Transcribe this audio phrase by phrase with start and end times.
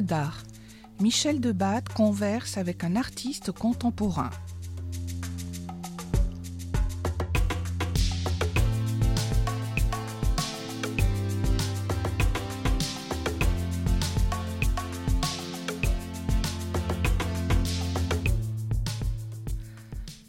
[0.00, 0.42] D'art.
[1.00, 4.30] Michel Debatte converse avec un artiste contemporain.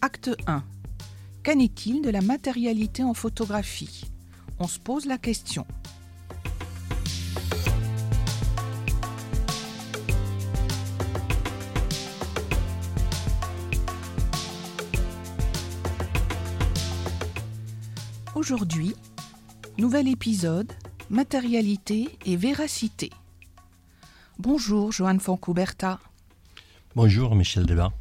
[0.01, 0.63] Acte 1.
[1.43, 4.05] Qu'en est-il de la matérialité en photographie?
[4.59, 5.65] On se pose la question.
[18.51, 18.95] Aujourd'hui,
[19.77, 20.73] nouvel épisode,
[21.11, 23.11] matérialité et véracité.
[24.39, 25.99] Bonjour Joanne Foncouberta.
[26.95, 27.91] Bonjour Michel Debat.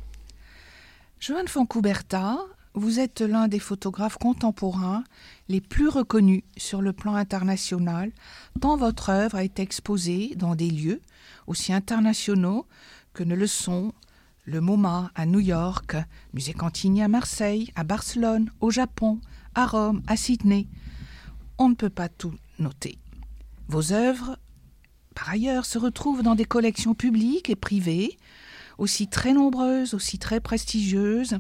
[1.21, 2.39] Joanne Foncouberta,
[2.73, 5.05] vous êtes l'un des photographes contemporains
[5.51, 8.11] les plus reconnus sur le plan international,
[8.59, 11.03] tant votre œuvre a été exposée dans des lieux
[11.47, 12.65] aussi internationaux
[13.13, 13.93] que ne le sont
[14.47, 15.95] le MoMA à New York,
[16.33, 19.21] Musée Cantini à Marseille, à Barcelone, au Japon,
[19.59, 20.69] à Rome, à Sydney.
[21.59, 22.97] On ne peut pas tout noter.
[23.67, 24.39] Vos œuvres,
[25.17, 28.17] par ailleurs, se retrouvent dans des collections publiques et privées,
[28.79, 31.39] aussi très nombreuses, aussi très prestigieuses.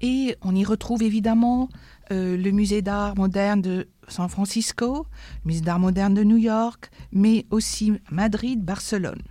[0.00, 1.68] Et on y retrouve évidemment
[2.10, 5.06] euh, le musée d'art moderne de San Francisco,
[5.44, 9.22] le musée d'art moderne de New York, mais aussi Madrid, Barcelone.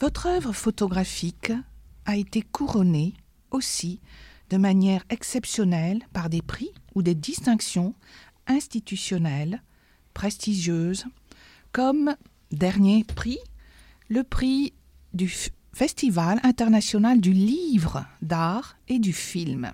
[0.00, 1.52] Votre œuvre photographique
[2.06, 3.12] a été couronnée
[3.50, 4.00] aussi
[4.50, 7.94] de manière exceptionnelle par des prix ou des distinctions
[8.46, 9.62] institutionnelles
[10.14, 11.06] prestigieuses,
[11.72, 12.16] comme
[12.50, 13.38] dernier prix,
[14.08, 14.72] le prix
[15.12, 15.32] du
[15.72, 19.72] Festival international du livre d'art et du film.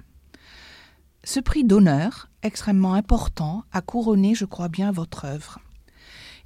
[1.23, 5.61] Ce prix d'honneur, extrêmement important, a couronné, je crois bien, votre œuvre.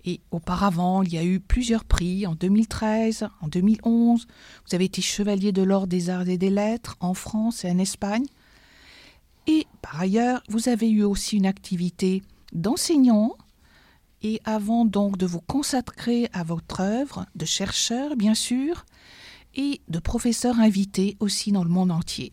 [0.04, 4.26] Et auparavant, il y a eu plusieurs prix en 2013, en 2011.
[4.66, 7.78] Vous avez été chevalier de l'Ordre des Arts et des Lettres en France et en
[7.78, 8.26] Espagne.
[9.46, 12.22] Et par ailleurs, vous avez eu aussi une activité
[12.52, 13.36] d'enseignant.
[14.22, 18.84] Et avant donc de vous consacrer à votre œuvre, de chercheur bien sûr,
[19.54, 22.30] et de professeur invité aussi dans le monde entier.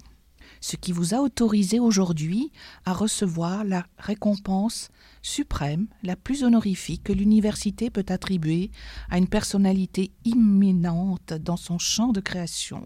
[0.61, 2.51] Ce qui vous a autorisé aujourd'hui
[2.85, 4.89] à recevoir la récompense
[5.25, 8.71] suprême, la plus honorifique que l'université peut attribuer
[9.09, 12.85] à une personnalité imminente dans son champ de création,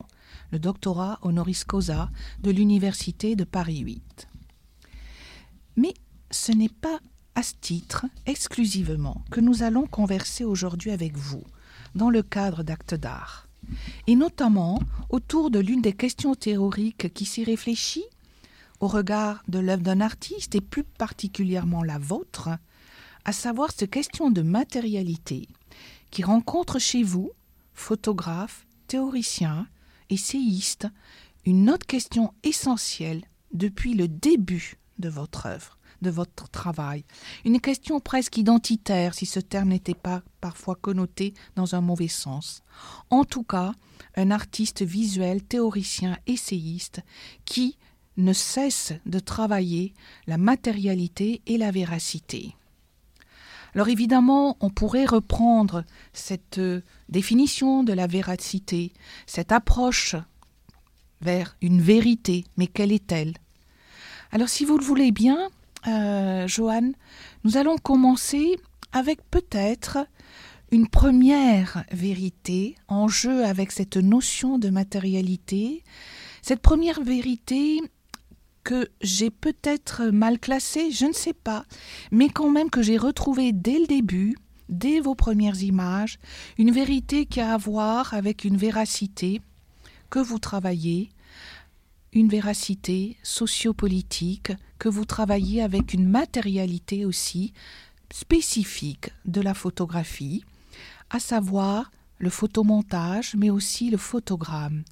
[0.52, 2.10] le doctorat honoris causa
[2.42, 4.28] de l'université de Paris 8.
[5.76, 5.94] Mais
[6.32, 7.00] ce n'est pas
[7.36, 11.44] à ce titre exclusivement que nous allons converser aujourd'hui avec vous
[11.96, 13.48] dans le cadre d'actes d'art,
[14.08, 14.80] et notamment
[15.10, 18.06] autour de l'une des questions théoriques qui s'y réfléchit
[18.80, 22.50] au regard de l'œuvre d'un artiste et plus particulièrement la vôtre,
[23.26, 25.48] à savoir cette question de matérialité
[26.12, 27.32] qui rencontre chez vous,
[27.74, 29.68] photographe, théoricien,
[30.10, 30.88] essayiste,
[31.46, 33.24] une autre question essentielle
[33.54, 37.04] depuis le début de votre œuvre, de votre travail.
[37.46, 42.64] Une question presque identitaire si ce terme n'était pas parfois connoté dans un mauvais sens.
[43.10, 43.74] En tout cas,
[44.16, 47.02] un artiste visuel, théoricien, essayiste
[47.46, 47.78] qui,
[48.24, 49.94] ne cesse de travailler
[50.28, 52.56] la matérialité et la véracité.
[53.76, 58.94] Alors évidemment, on pourrait reprendre cette euh, définition de la véracité,
[59.28, 60.16] cette approche
[61.22, 63.34] vers une vérité, mais quelle est-elle?
[64.32, 65.50] Alors si vous le voulez bien,
[65.88, 66.94] euh, Joanne,
[67.44, 68.60] nous allons commencer
[68.92, 70.00] avec peut-être
[70.72, 75.84] une première vérité en jeu avec cette notion de matérialité.
[76.42, 77.82] Cette première vérité,
[78.64, 81.66] que j'ai peut-être mal classé, je ne sais pas,
[82.12, 84.38] mais quand même que j'ai retrouvé dès le début,
[84.70, 86.20] dès vos premières images,
[86.58, 89.42] une vérité qui a à voir avec une véracité
[90.10, 91.10] que vous travaillez,
[92.14, 97.54] une véracité sociopolitique, que vous travaillez avec une matérialité aussi
[98.12, 100.44] spécifique de la photographie,
[101.10, 104.84] à savoir le photomontage, mais aussi le photogramme.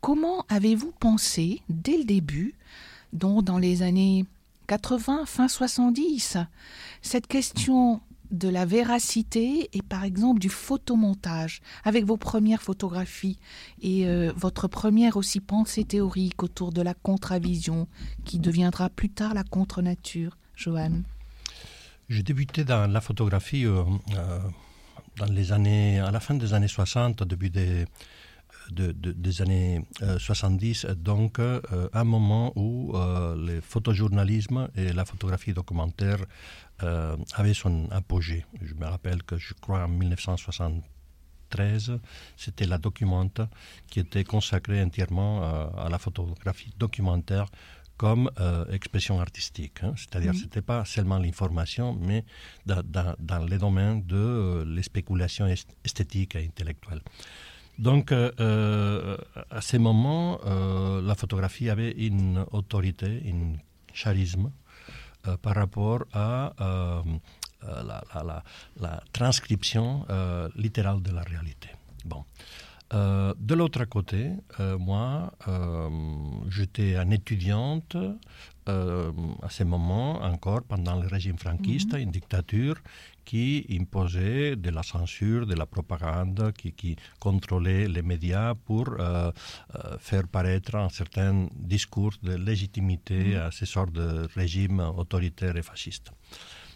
[0.00, 2.54] Comment avez-vous pensé, dès le début,
[3.16, 4.24] dont dans les années
[4.68, 6.38] 80, fin 70,
[7.02, 13.38] cette question de la véracité et par exemple du photomontage avec vos premières photographies
[13.80, 17.86] et euh, votre première aussi pensée théorique autour de la contravision
[18.24, 21.04] qui deviendra plus tard la contre-nature, Joanne
[22.08, 23.84] J'ai débuté dans la photographie euh,
[24.16, 24.40] euh,
[25.18, 27.86] dans les années, à la fin des années 60, début des
[28.70, 29.82] des années
[30.18, 36.24] 70, donc un moment où le photojournalisme et la photographie documentaire
[36.78, 38.44] avaient son apogée.
[38.60, 41.98] Je me rappelle que je crois en 1973,
[42.36, 43.40] c'était la documente
[43.88, 47.46] qui était consacrée entièrement à la photographie documentaire
[47.96, 49.82] comme euh, expression artistique.
[49.82, 49.94] Hein.
[49.96, 52.24] C'est-à-dire que ce n'était pas seulement l'information, mais
[52.66, 52.82] dans,
[53.18, 55.46] dans, les domaines de euh, les spéculations
[55.84, 57.00] esthétiques et intellectuelles.
[57.78, 59.16] Donc, euh,
[59.50, 60.40] à ce moment,
[61.02, 63.56] la photographie avait une autorité, un
[63.92, 64.50] charisme
[65.42, 66.52] par rapport à
[67.62, 70.06] la, transcription
[70.56, 71.68] littérale de la réalité.
[72.04, 72.24] Bon.
[72.94, 74.30] Euh, de l'autre côté,
[74.60, 75.88] euh, moi, euh,
[76.48, 77.96] j'étais une étudiante
[78.68, 82.00] à ce moment encore pendant le régime franquiste, mhm.
[82.00, 82.76] une dictature
[83.24, 88.86] qui imposait de la censure, de la propagande, qui, contrôlait les médias pour
[89.98, 93.40] faire paraître un certain discours de légitimité mhm.
[93.40, 96.12] à ce sort de régime autoritaire et fasciste.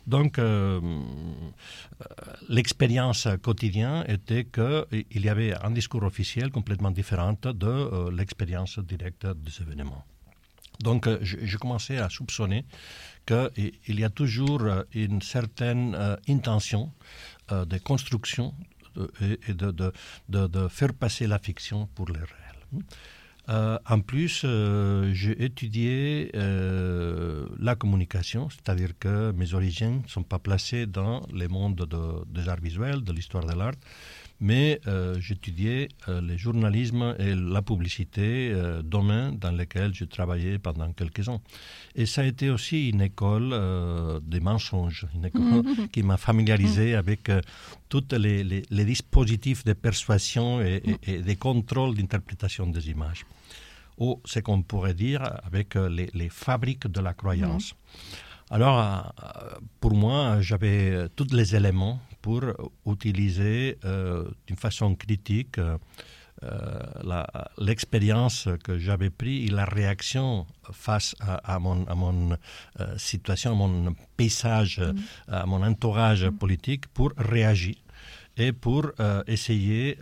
[0.06, 2.04] Donc, euh, euh,
[2.48, 9.26] l'expérience quotidienne était qu'il y avait un discours officiel complètement différent de euh, l'expérience directe
[9.26, 10.04] des événements.
[10.82, 12.64] Donc, je, commençais à soupçonner
[13.26, 14.62] qu'il y a toujours
[14.92, 15.94] une certaine
[16.28, 16.92] intention
[17.50, 18.54] de construction
[19.20, 22.84] et de, faire passer la fiction pour le réel.
[23.48, 30.22] Euh, en plus, euh, j'ai étudié euh, la communication, c'est-à-dire que mes origines ne sont
[30.22, 33.74] pas placées dans le monde des arts visuels, de l'histoire de l'art,
[34.40, 34.80] mais
[35.18, 41.42] j'étudiais le journalisme et la publicité, domaine dans lesquels j'ai travaillé pendant quelques ans.
[41.94, 43.54] Et ça a été aussi une école
[44.22, 47.30] des mensonges, une école qui m'a familiarisé avec
[47.88, 53.24] tous les, dispositifs de persuasion et, et de contrôle d'interprétation des images.
[54.00, 57.74] Ou ce qu'on pourrait dire avec euh, les, fabriques de la croyance.
[58.50, 59.02] Alors, euh,
[59.78, 62.42] pour moi, j'avais tous les éléments pour
[62.86, 65.56] utiliser euh, d'une façon critique
[67.58, 72.34] l'expérience que j'avais prise et la réaction face à, mon, à mon
[72.96, 75.02] situation, à mon paysage, mhm.
[75.28, 76.38] à mon entourage mhm.
[76.38, 77.74] politique pour réagir
[78.38, 78.90] et pour
[79.26, 79.98] essayer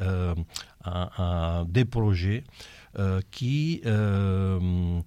[1.67, 2.44] des projets
[2.99, 5.00] euh, qui euh,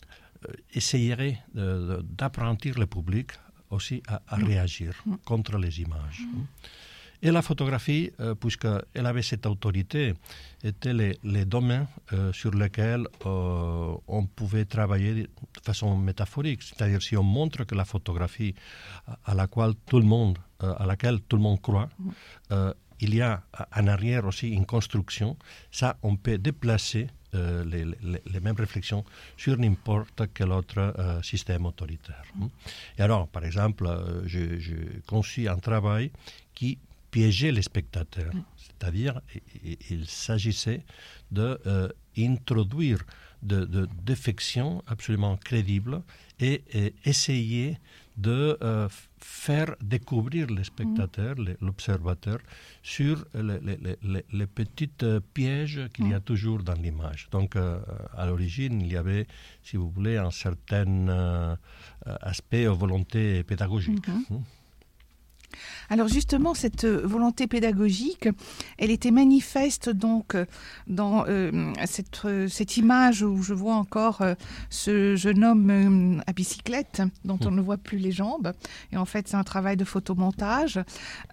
[0.74, 3.32] essayerait d'apprendre le public
[3.70, 4.44] aussi à, mm.
[4.44, 6.22] réagir contre les images.
[7.24, 10.14] Et la photographie, euh, puisqu'elle avait cette autorité,
[10.64, 11.88] était les, les domaines
[12.34, 15.30] sur lesquels on pouvait travailler de
[15.64, 16.62] façon métaphorique.
[16.62, 18.54] C'est-à-dire si on montre que la photographie
[19.26, 21.90] à, laquelle tout le monde, à laquelle tout le monde croit,
[23.02, 23.42] il y a
[23.76, 25.36] en arrière aussi une construction.
[25.72, 27.86] Ça, on peut déplacer euh, les,
[28.26, 29.06] les, mêmes réflexions
[29.38, 32.24] sur n'importe quel autre euh, système autoritaire.
[32.36, 32.48] Mm.
[32.98, 36.12] Et alors, par exemple, euh, j'ai conçu un travail
[36.54, 36.78] qui
[37.12, 38.44] piégeait les spectateurs, mm.
[38.58, 39.22] c'est-à-dire
[39.90, 40.84] il s'agissait
[41.32, 43.00] d'introduire
[43.44, 46.04] de, de, défections absolument crédibles
[46.40, 47.78] et, et essayer
[48.18, 48.88] de euh,
[49.18, 51.56] faire découvrir les spectateurs, mm.
[51.62, 52.40] l'observateur,
[52.84, 56.24] sur les, petits euh, pièges qu'il y a mm.
[56.24, 57.28] toujours dans l'image.
[57.32, 57.80] Donc, euh,
[58.16, 59.28] à l'origine, il y avait,
[59.64, 61.58] si vous voulez, un certain
[62.22, 64.08] aspect aux volontés pédagogiques.
[64.08, 64.42] Mm-hmm.
[65.90, 68.30] Alors justement, cette euh, volonté pédagogique,
[68.78, 70.46] elle était manifeste donc euh,
[70.88, 74.22] dans euh, cette, cette, image où je vois encore
[74.70, 78.54] ce jeune homme à bicyclette dont on ne voit plus les jambes.
[78.92, 80.80] Et en fait, c'est un travail de photomontage.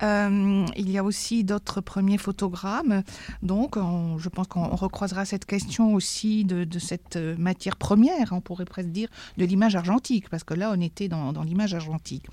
[0.02, 3.02] il y a aussi d'autres premiers photogrammes.
[3.42, 8.64] Donc, je pense qu'on recroisera cette question aussi de, de, cette matière première, on pourrait
[8.64, 12.26] presque dire, de l'image argentique, parce que là, on était dans, dans l'image argentique.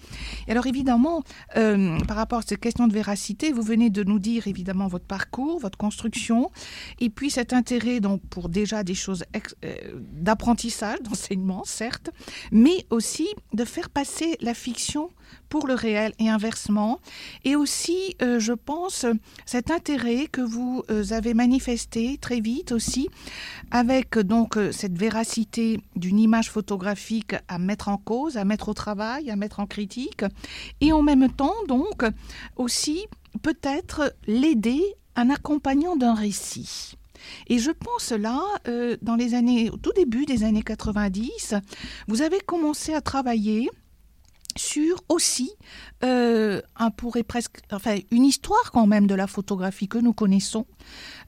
[0.48, 1.24] Et alors évidemment,
[2.08, 5.60] par rapport à cette question de véracité, vous venez de nous dire évidemment votre parcours,
[5.60, 6.52] votre construction,
[7.00, 9.76] et puis cet intérêt donc pour déjà des choses euh,
[10.14, 12.10] d'apprentissage, d'enseignement, certes,
[12.52, 15.10] mais aussi de faire passer la fiction
[15.50, 17.00] pour le réel et inversement,
[17.44, 19.06] et aussi, euh, je pense,
[19.46, 23.10] cet intérêt que vous euh, avez manifesté très vite aussi,
[23.72, 29.30] avec donc cette véracité d'une image photographique à mettre en cause, à mettre au travail,
[29.30, 30.26] à mettre en critique,
[30.82, 32.04] et en même temps donc
[32.56, 33.06] aussi
[33.42, 34.82] peut-être l'aider
[35.16, 36.96] en accompagnant d'un récit.
[37.48, 41.56] Et je pense là, euh, dans les années, au tout début des années 90,
[42.08, 43.70] vous avez commencé à travailler
[44.58, 45.52] sur aussi
[46.04, 46.62] euh,
[46.98, 50.66] pourrait presque, enfin, une histoire quand même de la photographie que nous connaissons,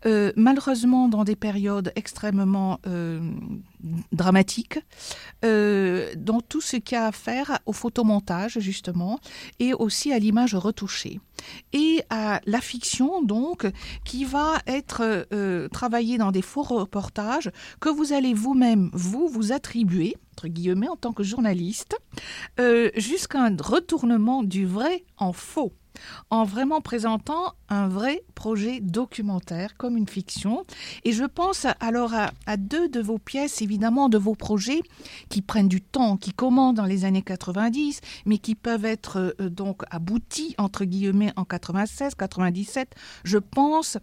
[0.06, 3.20] euh, malheureusement dans des périodes extrêmement euh,
[4.12, 4.80] dramatiques,
[5.46, 9.20] euh, dans tout ce qui a à faire au photomontage justement,
[9.60, 11.20] et aussi à l'image retouchée,
[11.74, 13.68] et à la fiction donc,
[14.04, 19.52] qui va être euh, travaillée dans des faux reportages que vous allez vous-même vous vous
[19.52, 21.98] attribuer entre guillemets en tant que journaliste,
[22.60, 25.74] euh, jusqu'à un retournement du vrai en faux
[26.30, 30.66] en vraiment présentant un vrai projet documentaire comme une fiction.
[31.04, 34.82] Et je pense alors à, deux de vos pièces, évidemment, de vos projets
[35.30, 39.50] qui prennent du temps, qui commencent dans les années 90, mais qui peuvent être euh,
[39.50, 42.96] donc aboutis, entre guillemets, en 96, 97.
[43.24, 43.98] Je pense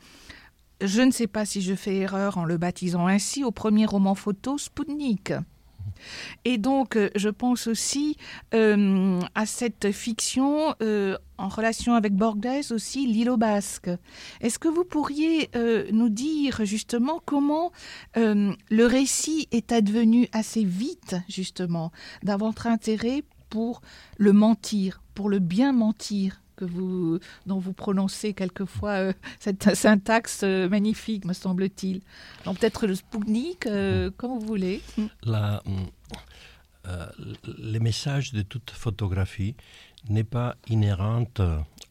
[0.81, 4.15] je ne sais pas si je fais erreur en le baptisant ainsi, au premier roman
[4.15, 5.33] photo Spoutnik.
[6.45, 8.17] Et donc, euh, je pense aussi
[8.55, 13.91] euh, à cette fiction euh, en relation avec Borges aussi, l'îlot basque.
[14.41, 15.51] Est-ce que vous pourriez
[15.93, 17.73] nous dire justement comment
[18.15, 21.91] le récit est advenu assez vite, justement,
[22.23, 23.83] dans votre intérêt pour
[24.17, 26.44] le mentir, pour le bien mentir?
[26.57, 32.01] Que vous, dont vous prononcez quelquefois euh, cette syntaxe euh, magnifique, me semble-t-il.
[32.45, 34.81] Donc peut-être le Spoutnik, euh, comme vous voulez.
[35.23, 35.63] La,
[36.87, 37.07] euh,
[37.47, 39.55] le message de toute photographie
[40.09, 41.41] n'est pas inhérente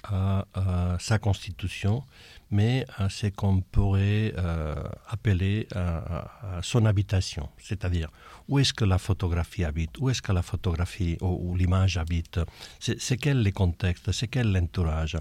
[0.03, 2.03] à, à, sa constitution,
[2.51, 4.35] mais à ce qu'on pourrait
[5.09, 8.11] appeler à, à, son habitation, c'est-à-dire
[8.47, 12.39] où est-ce que la photographie habite, où est-ce que la photographie ou, l'image habite,
[12.79, 15.17] c'est quel le contexte, c'est quel l'entourage?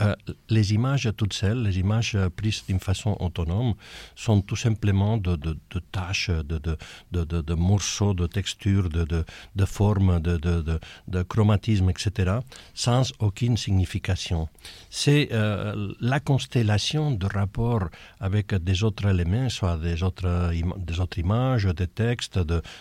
[0.00, 0.14] Euh,
[0.48, 3.74] les images toutes seules, les images prises d'une façon autonome,
[4.14, 6.76] sont tout simplement de, de, de tâches, de, de,
[7.12, 12.38] de, de, morceaux, de textures, de, de, de formes, de, de, de, de chromatisme, etc.,
[12.74, 14.48] sans aucune signification.
[14.90, 17.88] C'est euh, la constellation de rapports
[18.20, 22.38] avec des autres éléments, soit des autres, des autres images, des textes,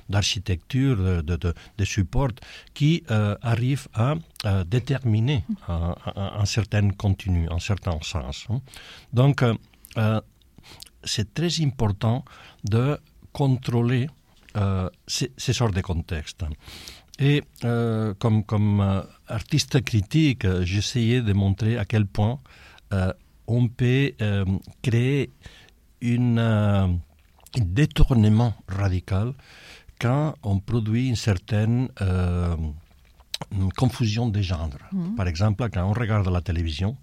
[0.10, 1.53] d'architecture, de, de,
[2.74, 8.48] qui euh, arrivent à, à déterminer un, certain contenu, un certain sens.
[9.13, 10.22] Donc, euh,
[11.03, 12.25] c'est très important
[12.63, 12.98] de
[13.32, 14.08] contrôler
[14.58, 16.46] euh, ces, sortes de contextes.
[17.20, 22.39] Et euh, comme, euh, artiste critique, j'essayais de montrer à quel point
[22.94, 23.13] euh,
[23.48, 24.46] on peut euh,
[24.82, 25.32] créer
[26.01, 27.00] une, euh, un
[27.59, 29.33] détournement radical
[30.00, 32.55] quand on produit une certaine euh,
[33.51, 34.69] une confusion des genres.
[34.91, 35.15] Mmh.
[35.15, 36.97] Par exemple, quand on regarde la télévision,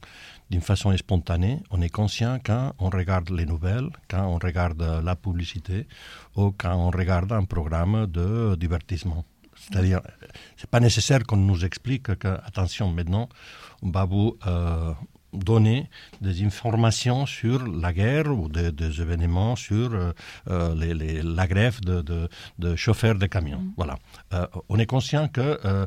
[0.51, 5.17] d'une façon spontanée, on est conscient quand on regarde les nouvelles, quand on regarde la
[5.17, 5.87] publicité
[6.37, 9.25] ou quand on regarde un programme de divertissement.
[9.57, 10.01] C'est-à-dire,
[10.57, 13.29] c'est pas nécessaire qu'on nous explique que, attention, maintenant,
[13.83, 14.93] on va vous euh,
[15.33, 15.89] donner
[16.21, 21.81] des informations sur la guerre ou des, des événements sur euh, les, les, la grève
[21.81, 23.61] de, de, de chauffeurs de camions.
[23.61, 23.73] Mmh.
[23.77, 23.99] Voilà.
[24.35, 25.87] Euh, on est conscient que euh,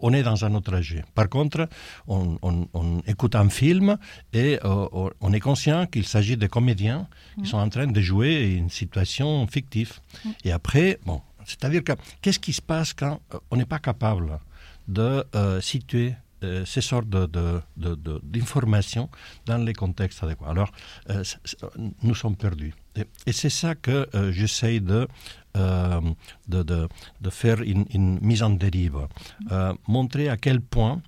[0.00, 1.02] on est dans un autre âge.
[1.14, 1.68] Par contre,
[2.06, 3.98] on, on, on écoute un film
[4.32, 4.86] et euh,
[5.20, 7.42] on est conscient qu'il s'agit de comédiens mmh.
[7.42, 9.94] qui sont en train de jouer une situation fictive.
[10.24, 10.28] Mmh.
[10.44, 11.92] Et après, bon, c'est-à-dire que
[12.22, 14.38] qu'est-ce qui se passe quand euh, on n'est pas capable
[14.86, 19.10] de euh, situer euh, ces sortes d'informations
[19.46, 20.48] dans les contextes adéquats.
[20.48, 20.70] Alors,
[21.10, 21.24] euh,
[22.02, 22.74] nous sommes perdus.
[23.26, 25.08] Et, c'est ça que euh, j'essaye de,
[25.56, 26.00] euh,
[27.30, 29.06] faire une, une mise en dérive.
[29.86, 31.00] Montrer à quel point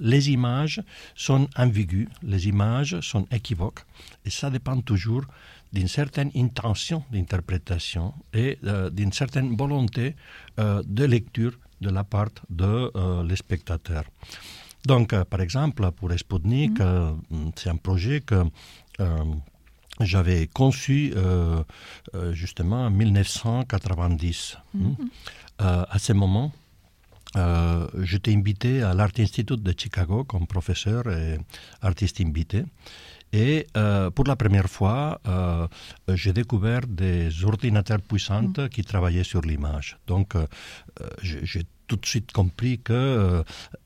[0.00, 0.82] les images
[1.14, 3.84] sont ambiguës, les images sont équivoques,
[4.24, 5.24] et ça dépend toujours
[5.70, 8.58] d'une certaine intention d'interprétation et
[8.90, 10.16] d'une certaine volonté
[10.56, 14.04] de lecture de la part de euh, les spectateurs.
[14.86, 17.52] Donc, euh, par exemple, pour Sputnik, mm -hmm.
[17.56, 18.44] c'est un projet que
[19.00, 19.24] euh,
[20.00, 21.62] j'avais conçu euh,
[22.32, 24.56] justement en 1990.
[24.74, 25.08] Mm -hmm.
[25.96, 26.52] à ce moment,
[27.36, 31.38] euh, j'étais invité à l'Art Institute de Chicago comme professeur et
[31.82, 32.64] artiste invité.
[33.32, 35.66] Et euh, pour la première fois, euh,
[36.08, 38.68] j'ai découvert des ordinateurs puissants mmh.
[38.70, 39.98] qui travaillaient sur l'image.
[40.06, 40.46] Donc, euh,
[41.22, 43.42] j'ai tout de suite compris qu'il euh,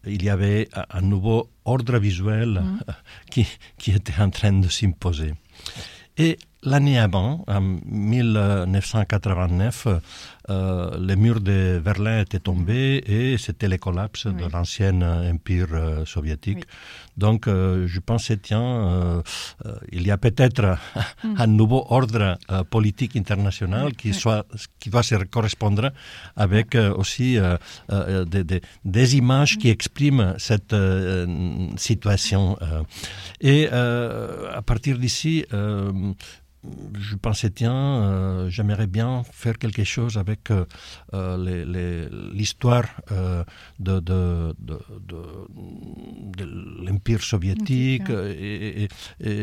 [0.06, 2.80] y avait un nouveau ordre visuel mmh.
[3.30, 3.46] qui,
[3.78, 5.34] qui était en train de s'imposer.
[6.18, 9.88] Et l'année avant, en 1989,
[10.50, 16.64] euh, les murs de Berlin étaient tombés et c'était le collapse de l'ancien empire soviétique.
[17.16, 19.22] Donc, je pensais, tiens,
[19.92, 20.78] il y a peut-être
[21.25, 21.34] mm.
[21.38, 22.38] un nouveau ordre
[22.70, 24.46] politique international qui, soit,
[24.80, 25.92] qui doit se correspondre
[26.37, 27.38] avec aussi
[27.88, 30.75] des, des, images qui expriment cette
[31.76, 32.56] situation.
[33.40, 35.44] et à partir d'ici,
[36.95, 40.64] je pensais, tiens, euh, j'aimerais bien faire quelque chose avec euh,
[41.12, 42.85] euh, l'histoire
[43.81, 44.54] de, de,
[46.87, 48.88] l'Empire soviétique et,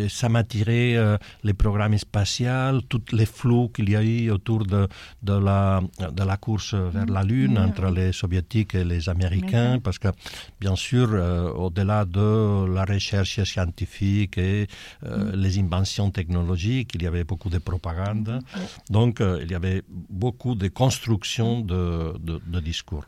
[0.10, 0.98] ça m'a tiré
[1.44, 4.88] les programmes spatiaux, tous les flous qu'il y a eu autour de,
[5.24, 10.10] la, de la course vers la Lune entre les soviétiques et les Américains, parce que
[10.60, 11.10] bien sûr,
[11.56, 14.68] au-delà de la recherche scientifique et
[15.04, 15.32] mm.
[15.36, 18.40] les inventions technologiques, il y avait beaucoup de propagande.
[18.90, 23.06] Donc, euh, il y avait beaucoup de construction de, de, discours.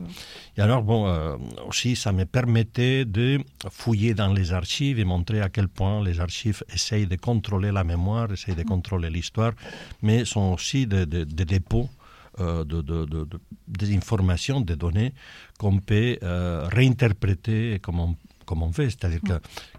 [0.56, 1.36] Et alors, bon, euh,
[1.68, 3.40] aussi, ça me permettait de
[3.70, 7.84] fouiller dans les archives et montrer à quel point les archives essayent de contrôler la
[7.84, 9.52] mémoire, essayent de contrôler l'histoire,
[10.02, 11.06] mais sont aussi des
[11.56, 11.88] dépôts
[12.40, 13.26] euh, de, de,
[13.68, 15.12] des informations, des données
[15.58, 16.18] qu'on peut
[16.76, 18.90] réinterpréter comme on, comme on fait.
[18.90, 19.20] C'est-à-dire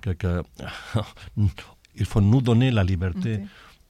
[0.02, 0.44] que, que,
[1.96, 3.40] il faut nous donner la liberté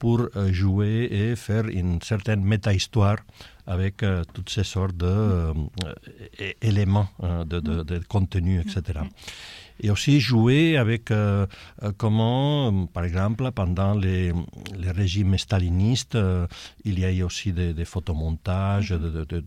[0.04, 3.16] pour euh, jouer et faire une certaine méta-histoire
[3.66, 4.96] avec euh, toutes ces sortes
[6.60, 9.00] d'éléments euh, de, de, de, contenu, etc.
[9.80, 11.10] Et aussi jouer avec
[11.96, 14.30] comment, par exemple, pendant les,
[14.78, 16.18] les régimes stalinistes,
[16.84, 19.44] il y a eu aussi des, des photomontages, de,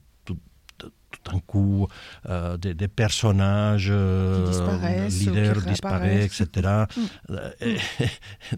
[1.11, 1.87] de, un coup
[2.29, 6.85] euh, des, des, personnages, euh, leaders disparaissent, etc.
[6.95, 7.35] Mm.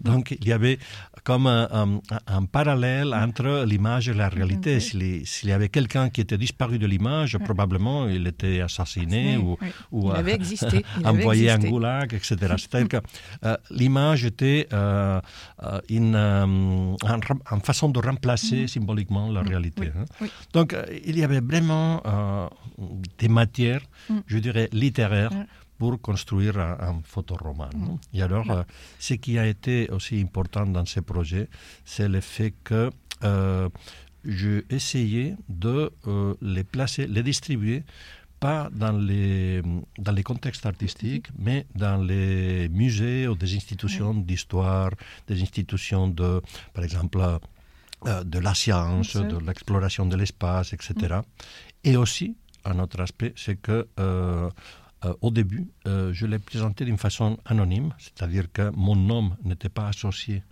[0.00, 0.78] Donc il y avait
[1.24, 4.80] comme un, un, parallèle entre l'image et la réalité.
[4.80, 9.56] S'il y avait quelqu'un qui était disparu de l'image, probablement il était assassiné ou,
[9.92, 10.84] ou il existé.
[11.04, 12.36] envoyé en goulag, etc.
[12.58, 13.06] C'est-à-dire que
[13.46, 15.20] euh, l'image était euh,
[15.62, 18.68] euh, une, une, façon de remplacer mm.
[18.68, 19.48] symboliquement la mm.
[19.48, 19.90] réalité.
[19.96, 20.26] Hein.
[20.52, 22.02] Donc il y avait vraiment
[23.18, 24.18] des matières, mm.
[24.26, 25.32] je dirais, littéraires
[25.80, 27.70] pour construire un, photoroman.
[27.74, 28.16] Mm.
[28.16, 28.62] Et alors, euh,
[28.98, 31.48] ce qui a été aussi important dans ce projet,
[31.86, 32.90] c'est le fait que
[33.24, 33.68] euh,
[34.24, 37.82] j'ai essayé de euh, les placer, les distribuer
[38.38, 39.62] pas dans les,
[39.98, 44.90] dans les contextes artistiques, mais dans les musées ou des institutions d'histoire,
[45.28, 46.40] des institutions de,
[46.72, 47.18] par exemple,
[48.34, 50.94] de la science, de l'exploration de l'espace, etc.
[50.94, 51.22] Mm.
[51.84, 53.88] Et aussi, un autre aspect, c'est que
[55.04, 59.70] euh, au début, euh, je l'ai présenté d'une façon anonyme, c'est-à-dire que mon nom n'était
[59.70, 60.42] pas associé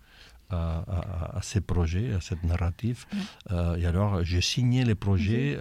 [0.50, 3.04] à, ces projets, à cette narrative.
[3.50, 5.60] Euh, et alors, j'ai signé les projets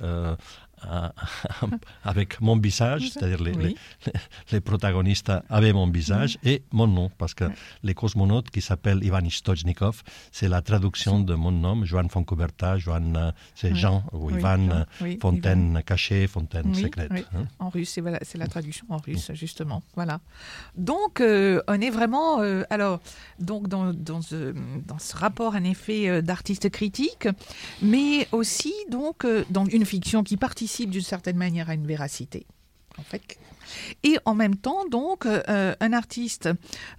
[2.04, 3.76] avec mon visage, c'est-à-dire les,
[4.52, 7.46] les, protagonistes avaient mon visage et mon nom, parce que
[7.84, 13.16] les cosmonautes qui s'appellent Ivan Stojnikov, c'est la traduction de mon nom, Joan Foncouberta, Joan,
[13.16, 17.12] euh, c'est Jean, ou Ivan, euh, Fontaine cachée, Fontaine secrète.
[17.12, 17.46] Hein.
[17.60, 19.84] En russe, c'est la traduction en russe, justement.
[19.96, 20.20] Voilà.
[20.76, 23.00] Donc, euh, on est vraiment, alors,
[23.40, 24.54] donc dans, dans, ce,
[24.86, 27.28] dans ce rapport, en effet, d'artiste critique,
[27.82, 30.38] mais aussi, donc, dans une fiction qui
[30.86, 32.46] d'une certaine manière à une véracité.
[32.98, 33.38] En fait.
[34.04, 36.50] Et en même temps, donc, euh, un artiste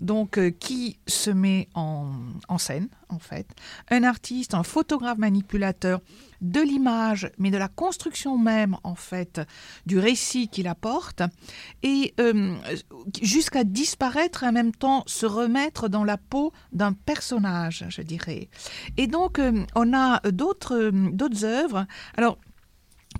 [0.01, 2.13] donc, euh, qui se met en,
[2.49, 3.49] en, scène, en fait,
[3.91, 6.01] un artiste, un photographe manipulateur
[6.41, 9.41] de l'image, mais de la construction même, en fait,
[9.87, 11.23] du récit qu'il apporte,
[11.83, 12.55] et euh,
[13.21, 18.49] jusqu'à disparaître et en même temps se remettre dans la peau d'un personnage, je dirais.
[18.97, 19.41] Et donc,
[19.75, 21.87] on a d'autres d'autres œuvres.
[22.17, 22.39] Alors,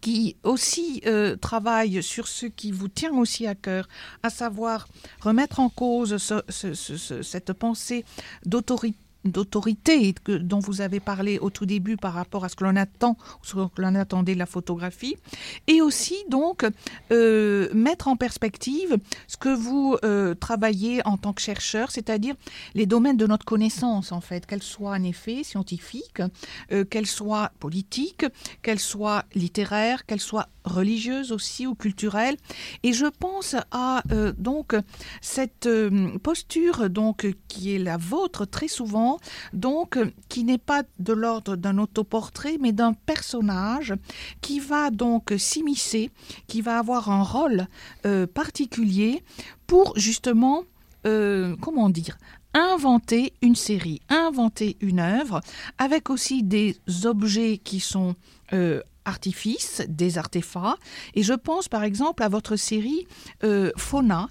[0.01, 3.89] qui aussi euh, travaille sur ce qui vous tient aussi à cœur,
[4.23, 4.89] à savoir
[5.21, 6.17] remettre en cause
[6.51, 8.05] cette pensée
[8.45, 12.77] d'autorité d'autorité dont vous avez parlé au tout début par rapport à ce que l'on
[12.77, 15.17] attend, ce que l'on attendait de la photographie,
[15.67, 16.65] et aussi donc
[17.11, 22.35] euh, mettre en perspective ce que vous euh, travaillez en tant que chercheur, c'est-à-dire
[22.75, 26.23] les domaines de notre connaissance en fait, qu'elles soient en effet scientifiques,
[26.73, 28.25] euh, qu'elles soient politiques,
[28.63, 32.37] qu'elles soient littéraires, qu'elles soient religieuses aussi ou culturelles.
[32.83, 34.03] Et je pense à
[34.37, 34.75] donc
[35.23, 35.69] cette
[36.23, 39.08] posture donc qui est la vôtre très souvent
[39.53, 43.95] donc euh, qui n'est pas de l'ordre d'un autoportrait, mais d'un personnage
[44.41, 46.11] qui va donc s'immiscer,
[46.47, 47.67] qui va avoir un rôle
[48.07, 49.23] euh, particulier
[49.67, 50.65] pour justement,
[51.07, 52.19] euh, comment dire,
[52.55, 55.41] inventer une série, inventer une œuvre,
[55.77, 58.15] avec aussi des objets qui sont
[59.09, 60.39] artifices, des artefacts.
[61.15, 63.07] Et je pense par exemple à votre série
[63.45, 64.29] euh, Fauna,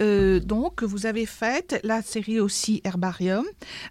[0.00, 3.44] euh, donc que vous avez faite, la série aussi Herbarium,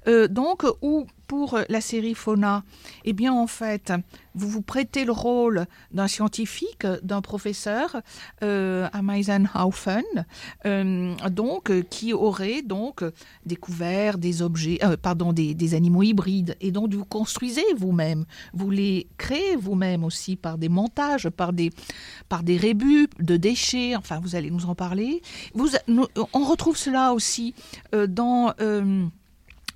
[0.08, 2.63] euh, donc où pour la série Fauna,
[3.06, 3.94] eh bien en fait,
[4.34, 8.02] vous vous prêtez le rôle d'un scientifique, d'un professeur
[8.42, 10.04] euh, à Meisenhaufen,
[10.65, 13.04] euh, donc qui aurait donc
[13.46, 19.08] découvert des objets, euh, pardon, des, animaux hybrides, et donc vous construisez vous-même, vous les
[19.20, 21.70] créez vous-même aussi par des montages, par des
[22.28, 23.96] par des rébus de déchets.
[23.96, 25.22] Enfin, vous allez nous en parler.
[25.56, 27.54] On retrouve cela aussi
[27.92, 28.52] dans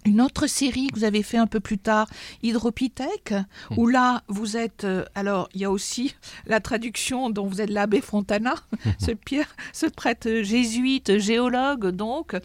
[0.06, 2.08] une autre série que vous avez fait un peu plus tard,
[2.42, 3.78] Hydropithèque, mmh.
[3.78, 4.84] où là, vous êtes...
[4.84, 8.56] Euh, alors, il y a aussi la traduction dont vous êtes l'abbé Fontana,
[9.00, 12.36] ce, pierre, ce prêtre jésuite, géologue, donc.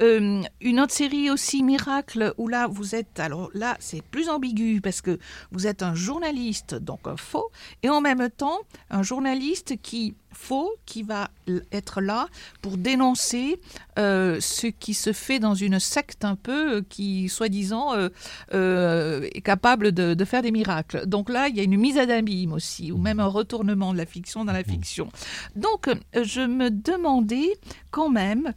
[0.00, 3.20] Euh, une autre série aussi, Miracle, où là, vous êtes...
[3.20, 5.18] Alors là, c'est plus ambigu, parce que
[5.52, 7.50] vous êtes un journaliste, donc un faux,
[7.82, 8.58] et en même temps,
[8.90, 11.30] un journaliste qui faux qui va
[11.72, 12.28] être là
[12.62, 13.60] pour dénoncer
[13.98, 18.08] euh, ce qui se fait dans une secte un peu euh, qui, soi-disant, euh,
[18.54, 21.06] euh, est capable de, de, faire des miracles.
[21.06, 23.98] Donc là, il y a une mise à d'abîme aussi, ou même un retournement de
[23.98, 24.70] la fiction dans la mmh.
[24.70, 25.08] fiction.
[25.56, 27.58] Donc, je me demandais
[27.90, 28.52] quand même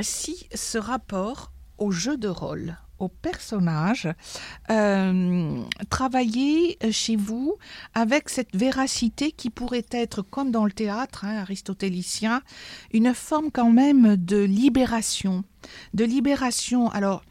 [0.00, 4.08] si ce rapport au jeu de rôle au personnage,
[4.70, 7.56] euh, travailler chez vous
[7.94, 12.42] avec cette véracité qui pourrait être, comme dans le théâtre hein, aristotélicien,
[12.92, 15.44] une forme quand même de libération.
[15.94, 17.22] De libération, alors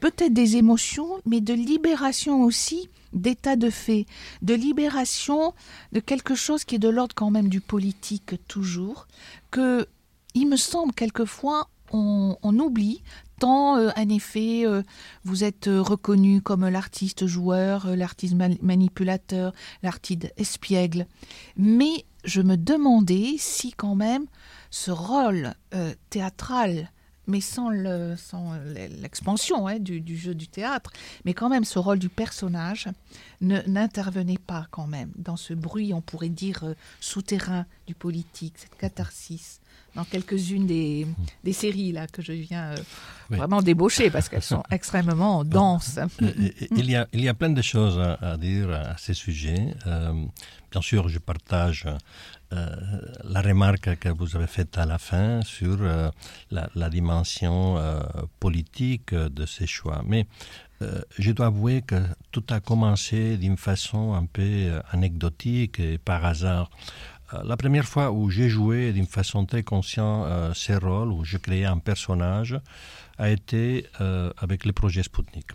[0.00, 4.06] peut-être des émotions, mais de libération aussi d'état de fait,
[4.42, 5.54] de libération
[5.92, 9.06] de quelque chose qui est de l'ordre quand même du politique toujours,
[9.50, 9.86] que
[10.34, 13.02] il me semble quelquefois on, on, oublie
[13.38, 14.82] tant, euh, en effet, euh,
[15.24, 21.06] vous êtes euh, reconnu comme l'artiste joueur, l'artiste manipulateur, l'artiste espiègle.
[21.56, 24.26] Mais je me demandais si quand même
[24.70, 25.54] ce rôle
[26.10, 26.90] théâtral
[27.26, 30.92] mais sans l'expansion hein, du, jeu du théâtre,
[31.24, 32.88] mais quand même ce rôle du personnage
[33.40, 39.62] n'intervenait pas quand même dans ce bruit, on pourrait dire, souterrain du politique, cette catharsis,
[39.94, 41.06] dans quelques-unes des,
[41.42, 42.76] des, séries là que je viens euh,
[43.30, 43.38] oui.
[43.38, 45.98] vraiment débaucher parce qu'elles sont extrêmement denses.
[46.20, 49.74] Il y, a, il y a plein de choses à, à dire à ce sujet.
[49.86, 50.12] Euh,
[50.70, 51.86] bien sûr, je partage
[52.52, 52.76] euh,
[53.24, 56.10] la remarque que vous avez faite à la fin sur euh,
[56.50, 58.00] la, la, dimension euh,
[58.38, 60.02] politique de ces choix.
[60.06, 60.26] Mais
[60.82, 61.96] euh, je dois avouer que
[62.32, 66.70] tout a commencé d'une façon un peu euh, anecdotique et par hasard.
[67.32, 71.24] Euh, la première fois où j'ai joué d'une façon très consciente euh, ces rôles, où
[71.24, 72.58] je créais un personnage,
[73.18, 75.46] a été euh, avec le projet Sputnik.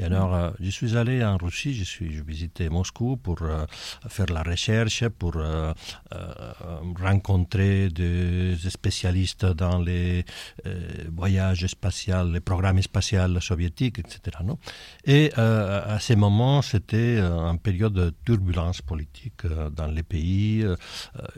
[0.00, 3.66] Et alors, euh, je suis allé en Russie, je suis je visitais Moscou pour euh,
[4.08, 5.74] faire la recherche, pour euh,
[6.98, 10.24] rencontrer des spécialistes dans les
[11.12, 14.38] voyages spatiaux, les programmes spatiaux soviétiques, etc.
[15.04, 20.64] Et à ces moments, c'était une période de turbulence politique dans les pays.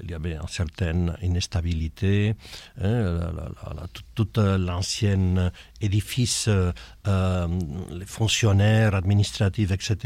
[0.03, 2.35] Il y avait une certaine instabilité.
[2.81, 3.03] Hein,
[3.37, 9.97] la, la, la, toute l'ancienne édifice, les fonctionnaires administratifs, etc.,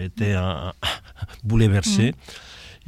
[0.00, 0.72] étaient un, un
[1.44, 2.12] bouleversés.
[2.12, 2.32] Mmh.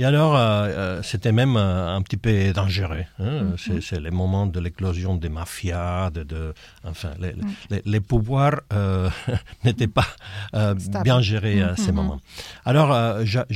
[0.00, 3.04] Et alors, euh, euh, c'était même euh, un petit peu dangereux.
[3.18, 3.42] Hein?
[3.42, 3.80] Mm -hmm.
[3.80, 6.54] C'est le moment de l'éclosion des mafias, de, de,
[6.84, 7.54] enfin, les, mm.
[7.70, 9.10] les, les pouvoirs euh,
[9.64, 10.10] n'étaient pas
[10.54, 10.74] euh,
[11.08, 12.20] bien gérés à mm ces moments.
[12.70, 12.90] Alors,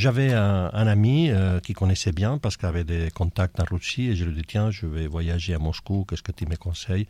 [0.03, 1.19] j'avais un, un, ami
[1.65, 4.49] qui connaissait bien parce qu'il avait des contacts en Russie et je lui ai dit,
[4.53, 7.07] tiens, je vais voyager à Moscou, qu'est-ce que tu me conseilles?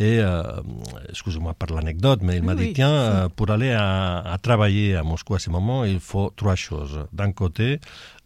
[0.00, 0.42] Et euh,
[1.10, 4.96] excusez-moi par l'anecdote, mais il m'a oui, dit tiens, euh, pour aller à, à travailler
[4.96, 7.04] à Moscou à ce moment, il faut trois choses.
[7.12, 7.80] D'un côté,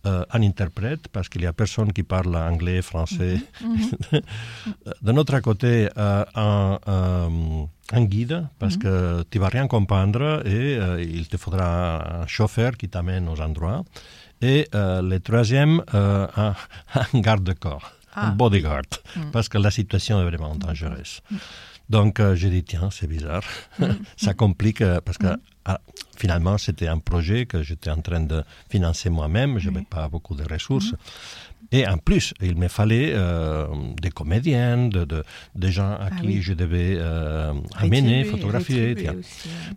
[0.07, 3.41] euh, un interprète, parce qu'il n'y a personne qui parle anglais, français.
[3.61, 4.23] Mm -hmm.
[5.07, 6.79] D'un autre côté, un,
[8.13, 8.83] guide, parce mm -hmm.
[8.85, 10.25] que tu vas rien comprendre
[10.57, 10.69] et
[11.19, 11.67] il te faudra
[12.23, 13.83] un chauffeur qui t'amène aux endroits.
[14.51, 14.61] Et
[15.11, 16.55] le troisième, un,
[17.15, 18.29] un garde-corps ah.
[18.29, 18.83] un bodyguard,
[19.17, 19.31] mm.
[19.33, 21.21] parce que la situation est vraiment dangereuse.
[21.31, 21.37] Mm.
[21.91, 23.43] Donc, euh, j'ai dit, tiens, c'est bizarre.
[23.79, 23.87] Mm.
[24.17, 25.81] ça complique, euh, parce que ah,
[26.17, 29.59] finalement, c'était un projet que j'étais en train de financer moi-même.
[29.59, 30.95] Je n'avais pas beaucoup de ressources.
[31.75, 33.67] Et en plus, il me fallait euh,
[34.01, 35.25] des comédiennes, de, de,
[35.57, 36.41] des gens à ah qui oui.
[36.41, 38.95] je devais euh, amener, photographier.
[38.95, 39.17] Aussi, ouais.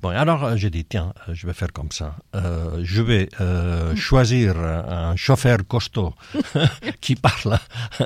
[0.04, 2.16] Bon, alors euh, j'ai dit, tiens, je vais faire comme ça.
[2.36, 3.30] Euh, je vais
[3.96, 6.14] choisir un chauffeur costaud
[7.02, 7.58] qui parle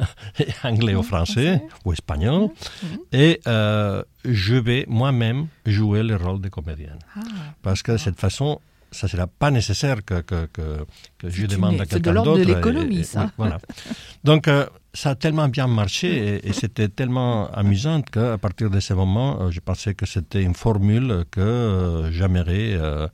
[0.63, 2.47] anglais ou français ou espagnol
[3.12, 6.99] et je vais moi-même jouer le rôle de comédienne.
[7.17, 7.21] Ah,
[7.62, 10.86] Parce que de cette façon, ça sera pas nécessaire que, que, que,
[11.17, 12.36] que je demande à quelqu'un d'autre.
[12.38, 13.32] C'est de l'ordre de l'économie, ça.
[13.38, 13.58] Voilà.
[14.23, 16.10] Donc, euh, ça a tellement bien marché
[16.43, 20.43] et, et c'était tellement amusant qu'à partir de ce moment, euh, je pensais que c'était
[20.43, 23.08] une formule que euh, j'aimerais euh,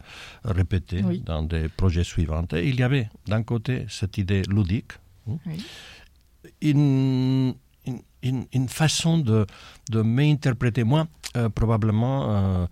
[0.43, 1.21] répéter Oui.
[1.23, 2.45] dans des projets suivants.
[2.53, 4.93] Et il y avait d'un côté cette idée ludique,
[5.29, 5.63] hein, Oui.
[6.61, 7.53] une,
[7.85, 9.45] une, une- une façon de,
[9.91, 10.83] de m'interpréter.
[10.83, 12.65] Moi, euh, probablement, euh,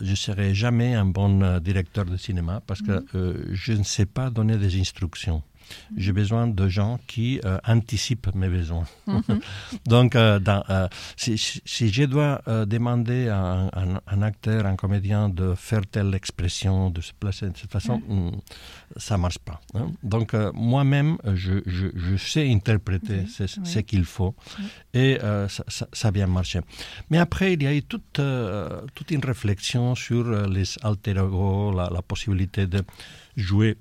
[0.00, 3.82] je ne serai jamais un bon euh, directeur de cinéma parce que euh, je ne
[3.82, 5.42] sais pas donner des instructions.
[5.96, 8.86] J'ai besoin de gens qui euh, anticipent mes besoins.
[9.86, 15.28] Donc, euh, dans, euh, si, je dois demander à un, un- un acteur, un comédien
[15.28, 18.30] de faire telle expression, de se placer de cette façon, hmm,
[18.96, 19.60] ça ne marche pas.
[19.74, 19.90] hein.
[20.02, 24.34] Donc, moi-même, je, je, je sais interpréter Oui, ce, qu'il faut
[24.94, 26.60] et ça, ça, ça a bien marché.
[27.10, 28.20] Mais après, il y a eu toute,
[28.94, 32.82] toute une réflexion sur les alter la, la possibilité de
[33.36, 33.76] jouer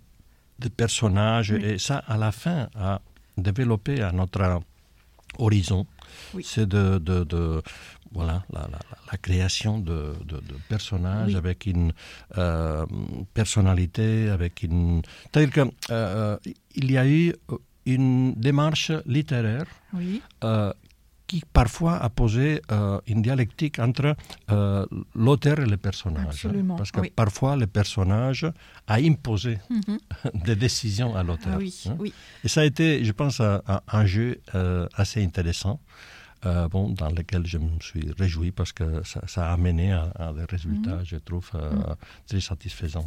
[0.59, 1.63] des personnages Oui.
[1.65, 3.01] et ça, à la fin, a
[3.37, 4.61] développé à notre
[5.37, 5.85] horizon.
[6.33, 6.43] Oui.
[6.45, 7.61] C'est de, de, de-
[8.11, 8.79] voilà, la, la-
[9.11, 11.37] la création de, de- de personnages Oui.
[11.37, 11.93] avec une
[12.37, 12.85] euh,
[13.33, 15.01] personnalité, avec une...
[15.31, 15.71] C'est-à-dire qu'il
[16.75, 17.33] il y a eu
[17.85, 19.65] une démarche littéraire
[20.43, 20.73] euh,
[21.29, 24.15] qui parfois a posé euh, une dialectique entre
[24.51, 24.85] euh,
[25.25, 26.25] l'auteur et le personnage.
[26.35, 27.11] Absolument, Parce que oui.
[27.23, 28.43] parfois le personnage
[28.87, 29.97] a imposé Mhm.
[30.47, 31.53] des décisions à l'auteur.
[31.55, 31.95] Ah oui, hein.
[31.99, 32.11] oui.
[32.43, 35.79] Et ça a été, je pense, un, jeu euh, assez intéressant.
[36.73, 40.33] bon, dans lequel je me suis réjoui parce que ça, ça a amené à, à
[40.33, 41.93] des résultats, je trouve, euh,
[42.27, 43.05] très satisfaisants.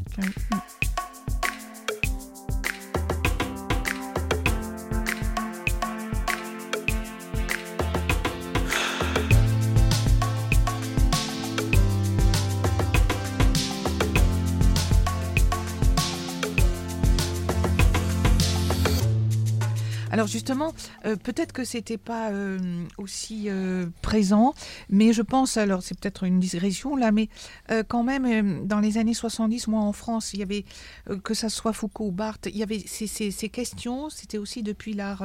[20.12, 20.72] Alors justement,
[21.06, 22.58] euh, peut-être que c'était pas euh,
[22.98, 24.54] aussi euh, présent,
[24.90, 27.28] mais je pense, alors c'est peut-être une digression là, mais
[27.88, 30.64] quand même, dans les années 70, moi en France, il y avait,
[31.24, 34.62] que ça soit Foucault ou Barthes, il y avait ces, ces- ces questions, c'était aussi
[34.62, 35.24] depuis l'art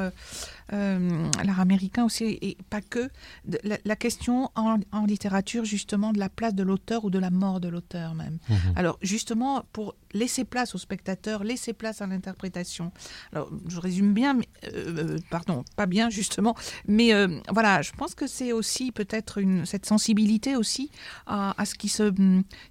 [0.73, 3.09] euh, euh, l'art américain aussi, et pas que,
[3.45, 7.19] de- la, la question en, en littérature justement de la place de l'auteur ou de
[7.19, 8.37] la mort de l'auteur même.
[8.75, 12.91] Alors justement, pour laisser place au spectateur, laisser place à l'interprétation.
[13.33, 16.55] Alors je résume bien, mais, euh, pardon, pas bien justement,
[16.87, 20.89] mais euh, voilà, je pense que c'est aussi peut-être cette sensibilité aussi
[21.25, 22.11] à, à ce qui se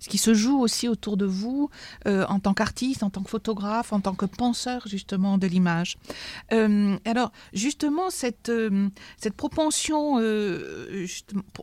[0.01, 1.71] ce qui se joue aussi autour de vous
[2.07, 5.97] euh, en tant qu'artiste, en tant que photographe, en tant que penseur justement de l'image.
[6.53, 11.07] Euh, alors justement cette euh, cette propension, euh,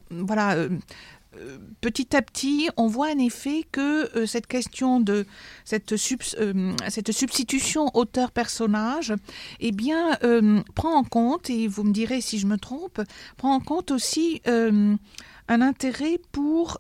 [0.10, 0.56] voilà.
[0.56, 0.70] euh,
[1.82, 5.26] Petit à petit, on voit en effet que cette question de
[5.66, 6.36] cette, subs-
[6.90, 9.16] cette substitution auteur-personnage,
[9.60, 10.16] eh bien,
[10.76, 13.02] prend en compte, et vous me direz si je me trompe,
[13.36, 15.00] prend en compte aussi un
[15.48, 16.78] intérêt pour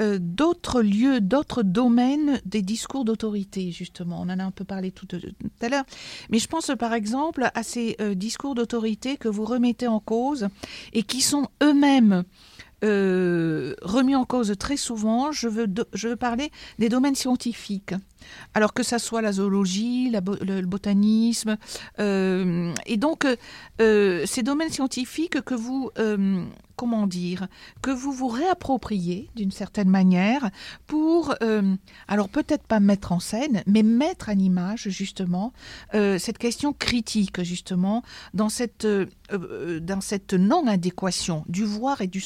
[0.00, 4.20] euh, d'autres lieux, d'autres domaines des discours d'autorité, justement.
[4.20, 5.06] On en a un peu parlé tout,
[5.60, 5.84] à l'heure.
[6.30, 10.48] Mais je pense par exemple à ces euh, discours d'autorité que vous remettez en cause
[10.92, 12.24] et qui sont eux-mêmes
[12.82, 15.32] euh, remis en cause très souvent.
[15.32, 17.94] Je veux parler des domaines scientifiques.
[18.54, 21.56] Alors que ça soit la zoologie, le, botanisme,
[21.98, 23.36] euh, et donc euh,
[23.80, 25.90] euh, ces domaines scientifiques que vous,
[26.76, 27.48] comment dire,
[27.82, 30.50] que vous vous réappropriez d'une certaine manière
[30.86, 31.34] pour,
[32.08, 35.52] alors peut-être pas mettre en scène, mais mettre en image justement
[35.92, 38.86] cette question critique justement dans cette,
[40.00, 42.20] cette non-adéquation du voir et du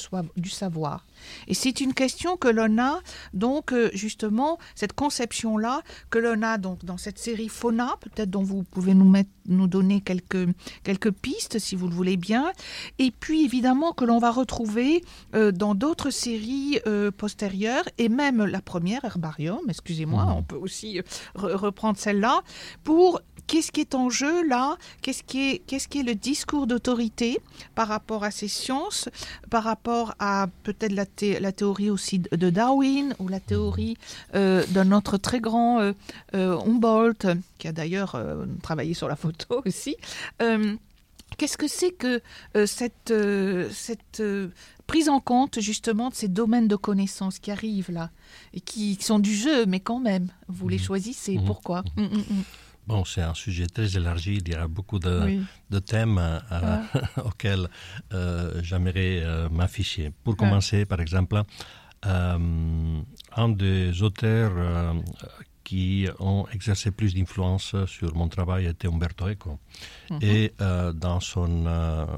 [0.50, 1.04] savoir.
[1.46, 3.00] Et c'est une question que l'on a
[3.34, 8.30] donc euh, justement cette conception là que l'on a donc dans cette série Fauna, peut-être
[8.30, 10.48] dont vous pouvez nous mettre, nous donner quelques
[10.82, 12.52] quelques pistes si vous le voulez bien,
[12.98, 15.04] et puis évidemment que l'on va retrouver
[15.34, 20.32] euh, dans d'autres séries euh, postérieures et même la première Herbarium, excusez-moi, Mhm.
[20.32, 21.00] on peut aussi
[21.36, 22.42] re- reprendre celle-là
[22.84, 26.66] pour qu'est-ce qui est en jeu là, qu'est-ce qui est qu'est-ce qui est le discours
[26.68, 27.40] d'autorité
[27.74, 29.08] par rapport à ces sciences,
[29.50, 33.96] par rapport à peut-être la, thé- la théorie aussi de Darwin ou la théorie
[34.36, 35.92] euh, de notre très grand euh,
[36.34, 37.26] euh, Humboldt,
[37.58, 39.96] qui a d'ailleurs euh, travaillé sur la photo aussi.
[41.36, 42.20] Qu'est-ce que c'est que
[42.56, 44.48] euh, cette, euh, cette euh,
[44.86, 48.10] prise en compte justement de ces domaines de connaissances qui arrivent là?
[48.54, 50.82] Et qui sont du jeu, mais quand même, vous les Mhm.
[50.82, 51.36] choisissez.
[51.38, 51.44] Mhm.
[51.44, 51.84] Pourquoi?
[51.96, 52.42] Mm, mm, mm.
[52.88, 54.38] Bon, c'est un sujet très élargi.
[54.44, 55.42] Il y a beaucoup de, Oui.
[55.68, 56.82] de thèmes euh, Ah.
[57.28, 57.68] auxquels
[58.14, 60.10] euh, j'aimerais euh, m'afficher.
[60.24, 60.40] Pour Ah.
[60.42, 61.42] commencer, par exemple,
[62.02, 64.54] un des auteurs
[65.64, 69.58] qui ont exercé plus d'influence sur mon travail était Umberto Eco.
[70.10, 70.18] Mhm.
[70.22, 70.52] Et
[70.94, 71.66] dans son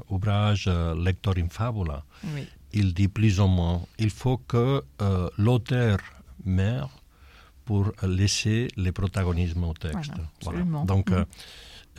[0.09, 0.69] ouvrage
[1.05, 2.03] Lector in Fabula,
[2.71, 4.83] il dit plus ou moins il faut que
[5.37, 5.97] l'auteur
[6.45, 6.91] meure
[7.71, 10.11] pour laisser le protagonisme au texte.
[10.85, 11.25] Donc, mhm.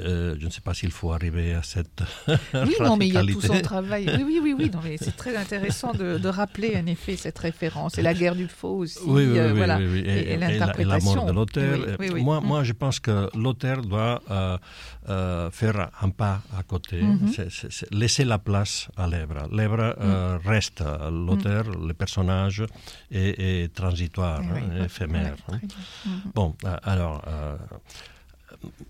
[0.04, 2.02] Euh, je ne sais pas s'il faut arriver à cette.
[2.54, 4.06] oui, non, mais il y a tout son travail.
[4.24, 4.96] Oui, oui, oui, oui.
[5.00, 7.98] c'est très intéressant de, rappeler en effet cette référence.
[7.98, 8.98] Et la guerre du faux aussi.
[9.04, 9.78] Oui, oui, euh, voilà.
[9.78, 11.26] oui, Et, l'interprétation.
[11.26, 11.78] de l'auteur.
[12.16, 12.64] Moi, moi, mm.
[12.64, 17.86] je pense que l'auteur doit euh, faire un pas à côté, mm-hmm.
[17.92, 19.48] laisser la place à l'œuvre.
[19.50, 20.48] L'œuvre mm.
[20.48, 20.82] reste.
[21.10, 21.86] L'auteur, mm.
[21.88, 22.64] le personnage
[23.10, 24.42] est, transitoire,
[24.84, 25.36] éphémère.
[25.48, 25.60] Hein.
[25.62, 26.32] Mm-hmm.
[26.34, 27.22] Bon, alors.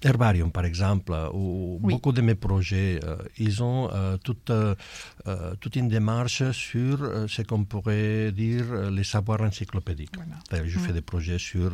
[0.03, 4.75] Herbarium, par exemple, ou beaucoup de mes projets, euh, ils ont euh, toute, euh,
[5.61, 10.17] toute une démarche sur ce qu'on pourrait dire les savoirs encyclopédiques.
[10.53, 10.95] Je fais mm.
[10.95, 11.71] des projets sur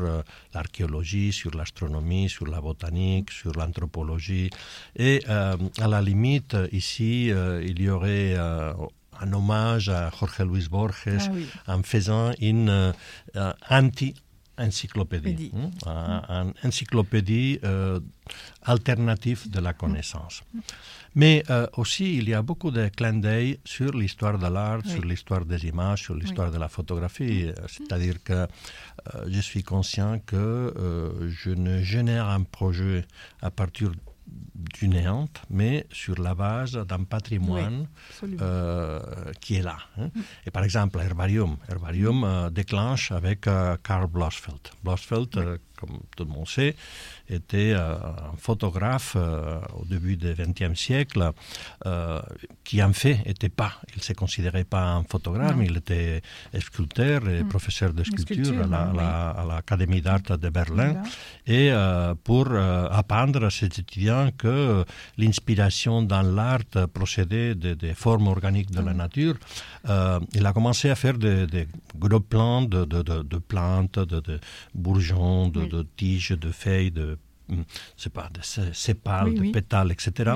[0.55, 4.51] l'archéologie, sur l'astronomie, sur la botanique, sur l'anthropologie.
[4.97, 5.57] Et à
[5.89, 11.19] la limite, ici, il y aurait un hommage à Jorge Luis Borges
[11.67, 12.93] ah en faisant une
[13.71, 14.15] anti
[14.59, 15.53] encyclopédie,
[15.87, 18.01] hein, une encyclopédie euh,
[18.63, 20.43] alternative de la connaissance.
[21.15, 25.03] Mais euh, aussi, il y a beaucoup de clins d'œil sur l'histoire de l'art, sur
[25.03, 27.47] l'histoire des images, sur l'histoire de la photographie.
[27.47, 28.47] Euh, c'est-à-dire que
[29.27, 30.75] je suis conscient que
[31.29, 33.07] je ne génère un projet
[33.41, 33.91] à partir
[34.55, 37.87] du néant, mais sur la base d'un patrimoine
[38.41, 39.01] euh,
[39.41, 39.79] qui est là.
[39.97, 40.11] Hein.
[40.15, 40.21] Mm.
[40.47, 41.57] Et par exemple, Herbarium.
[41.69, 44.61] Herbarium euh, déclenche avec euh, Karl Blossfeld.
[44.85, 46.75] Blossfeld, comme tout le monde sait,
[47.29, 51.33] était euh, un photographe euh, au début du XXe siècle
[51.87, 52.21] euh,
[52.65, 56.23] qui en fait n'était pas, il ne se considérait pas un photographe, mais il était
[56.59, 57.49] sculpteur et mm.
[57.49, 61.03] professeur de sculpture, à l'Académie d'art de Berlin.
[61.47, 61.71] Et
[62.25, 64.85] pour apprendre à ses étudiants que
[65.17, 68.97] l'inspiration dans l'art procédait des formes organiques de la mm.
[68.97, 69.35] nature,
[70.35, 74.41] il a commencé à faire des, gros plans de, de plantes, de,
[74.75, 77.18] bourgeons, de, tiges, de feuilles, de
[77.97, 78.41] c'est pas, de
[78.73, 80.33] sépales, de pétales, etc.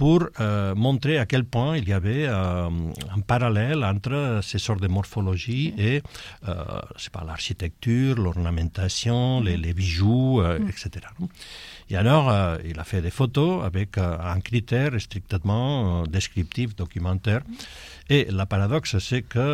[0.00, 2.70] pour euh, montrer à quel point il y avait euh,
[3.16, 6.00] un parallèle entre ces sortes de morphologie et
[6.48, 6.54] euh,
[7.12, 10.68] pas l'architecture, l'ornementation, les, les, bijoux, mm.
[10.70, 10.88] etc.
[11.90, 12.24] Et alors,
[12.64, 17.42] il a fait des photos avec un critère strictement descriptif, documentaire.
[18.08, 19.48] Et la paradoxe, c'est que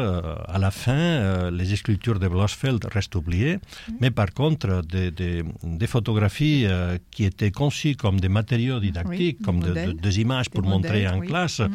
[0.56, 3.92] à la fin, les sculptures de Blossfeld restent oubliées, mm.
[4.00, 6.66] mais par contre, des, des, photographies
[7.10, 9.60] qui étaient conçues comme des matériaux didactiques, comme
[10.06, 11.70] des images pour montrer en classe, mm.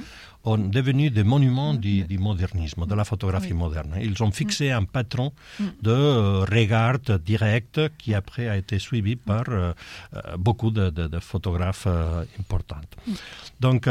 [0.45, 2.19] ont devenu des monuments du, mm.
[2.19, 3.95] modernisme, de la photographie moderne.
[4.01, 5.31] Ils ont fixé un patron
[5.81, 9.45] de regard direct qui après a été suivi par
[10.37, 11.87] beaucoup de, de photographes
[12.39, 12.81] importants.
[13.59, 13.87] Donc,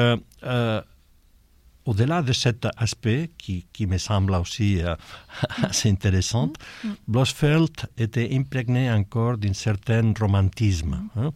[1.91, 4.95] au-delà de cet aspect qui, qui me semble aussi euh,
[5.69, 6.47] assez intéressant,
[6.85, 6.89] mm.
[6.89, 6.95] mm.
[7.09, 10.95] Blossfeld était imprégné encore d'un certain romantisme.
[10.95, 11.21] Mm.
[11.21, 11.31] Hein.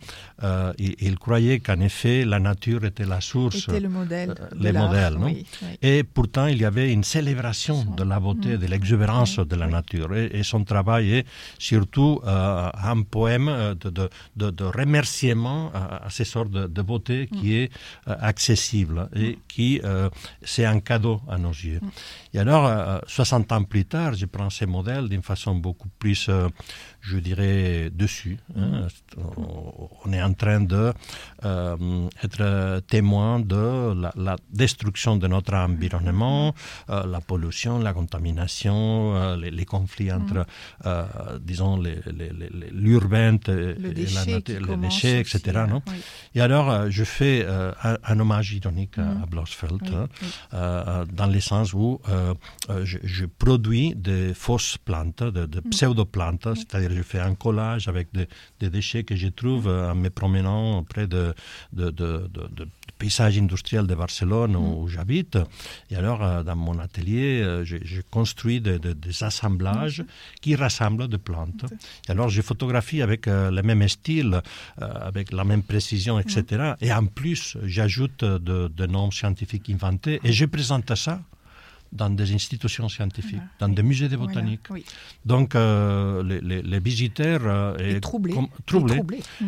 [0.44, 0.72] Euh,
[1.08, 5.18] il, croyait qu'en effet la nature était la source, était le modèle, euh, les modèles.
[5.82, 10.14] Et pourtant il y avait une célébration de la beauté, de l'exubérance de la nature.
[10.14, 11.26] Et, son travail est
[11.58, 17.70] surtout un poème de, de, de, remerciement à, ces sortes de, beauté qui est
[18.06, 19.80] accessible et qui
[20.44, 21.80] c'est un cadeau à nos yeux.
[21.83, 21.88] Mm.
[22.35, 26.28] Et alors, 60 euh, ans plus tard, je prends ces modèles d'une façon beaucoup plus
[26.28, 26.48] euh,
[27.04, 28.38] je dirais, dessus.
[28.56, 28.86] Hein.
[30.04, 30.94] On est en train d'être
[31.44, 36.54] euh, être témoin de la, destruction de notre environnement,
[36.88, 40.46] euh, la pollution, la contamination, euh, les, conflits entre,
[41.40, 41.82] disons,
[42.72, 45.64] l'urbain et, le les déchets, etc.
[45.68, 45.82] non?
[46.34, 49.26] Et alors, je fais un, hommage ironique à, mm.
[49.30, 49.82] Blossfeld,
[50.52, 52.00] hein, dans le sens où
[52.82, 55.70] je, produis des fausses plantes, de, de mm.
[55.70, 58.26] pseudo-plantes, c'est-à-dire je fais un collage avec des,
[58.70, 61.35] déchets que je trouve euh, en me promenant près de,
[61.72, 64.88] de, de, de paysages industriels de Barcelone où, mm.
[64.88, 65.38] j'habite.
[65.90, 68.78] Et alors, euh, dans mon atelier, euh, je, construis des,
[69.22, 70.07] assemblages mm.
[70.40, 71.64] qui rassemblent des plantes.
[72.09, 74.40] Et alors, je photographie avec le même style,
[74.79, 76.75] avec la même précision, etc.
[76.81, 81.21] Et en plus, j'ajoute de, de noms scientifiques inventés et je présente ça
[81.94, 84.68] dans des institutions scientifiques, dans des musées de botanique.
[85.24, 88.34] Donc, les, les, visiteurs et troublés,
[88.66, 89.00] troublés,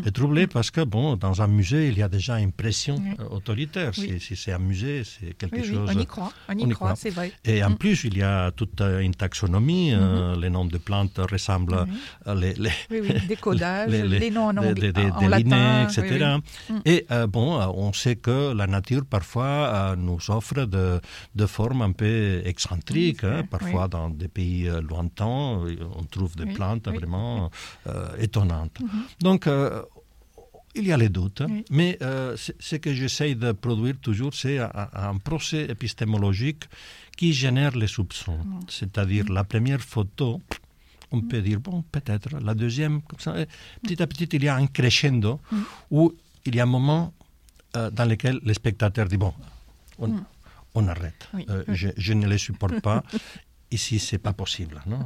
[0.06, 2.96] et troublés, parce que bon, dans un musée, il y a déjà une pression
[3.30, 3.94] autoritaire.
[3.94, 5.90] Si, c'est un musée, c'est quelque chose.
[5.92, 7.32] On y croit, on y, croit, c'est vrai.
[7.44, 9.92] Et en plus, il y a toute une taxonomie.
[9.92, 10.40] Mm-hmm.
[10.40, 11.86] les noms de plantes ressemblent
[12.26, 16.36] les, les, des codages, les, noms en, des, etc.
[16.84, 21.00] Et bon, on sait que la nature parfois nous offre de,
[21.34, 23.24] de formes un peu excentriques.
[23.24, 25.60] Hein, parfois, dans des pays lointains,
[25.96, 27.50] on trouve des plantes vraiment
[28.18, 28.78] étonnantes.
[28.80, 29.22] Mm-hmm.
[29.22, 29.48] Donc,
[30.76, 35.16] il y a les doutes, mais euh, ce que j'essaye de produire toujours, c'est un,
[35.16, 36.64] procès épistémologique
[37.16, 38.38] qui génère les soupçons.
[38.68, 40.40] C'est-à-dire la première photo,
[41.10, 42.38] on peut dire, bon, peut-être.
[42.40, 43.34] La deuxième, comme ça,
[43.82, 45.40] petit à petit, il y a un crescendo
[45.90, 46.12] où
[46.44, 47.12] il y a un moment
[47.76, 49.32] euh, dans lequel le spectateur dit, bon,
[49.98, 50.20] on,
[50.88, 51.28] arrête.
[51.48, 53.02] Euh, je, ne les supporte pas.
[53.70, 54.80] Ici, c'est pas possible.
[54.86, 55.00] Non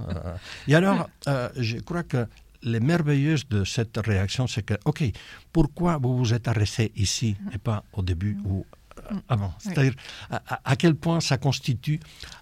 [0.69, 1.09] et alors,
[1.57, 2.27] je crois que
[2.63, 5.03] le merveilleux de cette réaction, c'est que, OK,
[5.53, 8.67] pourquoi vous vous êtes arrêté ici et pas au début ou
[9.29, 9.95] avant C'est-à-dire
[10.31, 12.01] à, quel point ça constitue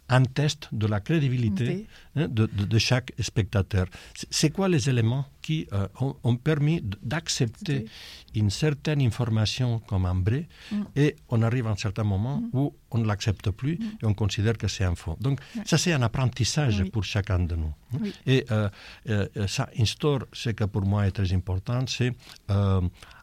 [0.08, 3.86] un test de la crédibilité hein, de, chaque spectateur.
[4.30, 7.86] C'est quoi les éléments qui euh, ont, permis d'accepter
[8.34, 10.82] une certaine information comme un vrai mm.
[10.94, 12.48] et on arrive à un certain moment mm.
[12.52, 13.84] où on ne l'accepte plus mm.
[14.02, 15.16] et on considère que c'est un faux.
[15.20, 17.74] Donc ça c'est un apprentissage pour chacun de nous.
[17.94, 17.98] Hein.
[18.26, 18.68] Et euh,
[19.08, 22.12] euh, ça instaure ce que pour moi est très important, c'est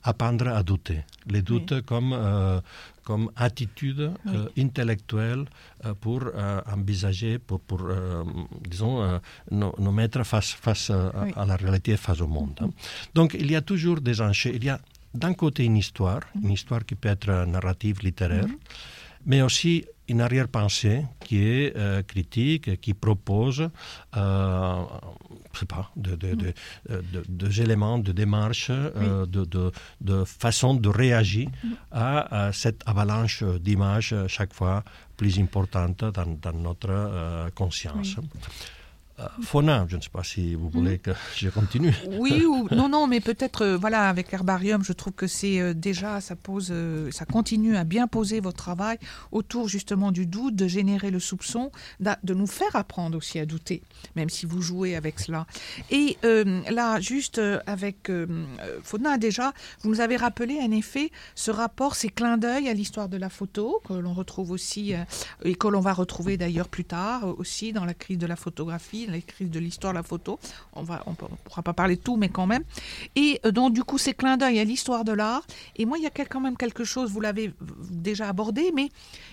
[0.04, 1.04] apprendre à douter.
[1.28, 2.14] Les doutes comme
[3.06, 5.45] comme attitude euh, intellectuelle
[5.86, 7.82] euh, pour euh, envisager, pour, pour
[8.68, 12.58] disons, nous, mettre face, face à, la réalité, face au monde.
[12.60, 12.72] Hein.
[13.14, 14.53] Donc il y a toujours des enjeux.
[14.56, 14.80] Il y a
[15.14, 18.47] d'un côté une histoire, une histoire qui peut être narrative, littéraire,
[19.26, 23.70] mais aussi une arrière-pensée qui est euh, critique, qui propose,
[24.16, 24.84] euh,
[25.53, 26.53] je sais pas, de, de, de,
[27.28, 31.49] de, éléments de démarche, euh, de, façon de réagir
[31.91, 34.84] à, cette avalanche d'images chaque fois
[35.18, 38.18] plus importante dans, dans notre conscience.
[38.18, 38.22] Euh,
[39.41, 40.99] Fauna, je ne sais pas si vous voulez hmm.
[40.99, 41.95] que je continue.
[42.20, 45.74] Oui ou non, non, mais peut-être, euh, voilà, avec Herbarium, je trouve que c'est euh,
[45.74, 46.74] déjà, ça pose,
[47.11, 48.97] ça continue à bien poser votre travail
[49.32, 53.84] autour justement du doute, de générer le soupçon, de nous faire apprendre aussi à douter,
[54.16, 55.47] même si vous jouez avec cela.
[55.91, 58.11] Et là, juste avec
[58.84, 63.09] Fauna, déjà, vous nous avez rappelé en effet ce rapport, ces clins d'œil à l'histoire
[63.09, 64.93] de la photo, que l'on retrouve aussi,
[65.43, 69.05] et que l'on va retrouver d'ailleurs plus tard aussi dans la crise de la photographie
[69.06, 70.39] l'écrit de l'histoire, la photo.
[70.74, 72.64] On va, on, pourra pas parler de tout, mais quand même.
[73.16, 75.45] Et euh, donc, du coup, c'est clin d'œil à l'histoire de l'art.
[75.76, 77.53] Et moi, il y a quand même quelque chose, vous l'avez
[77.89, 78.89] déjà abordé, mais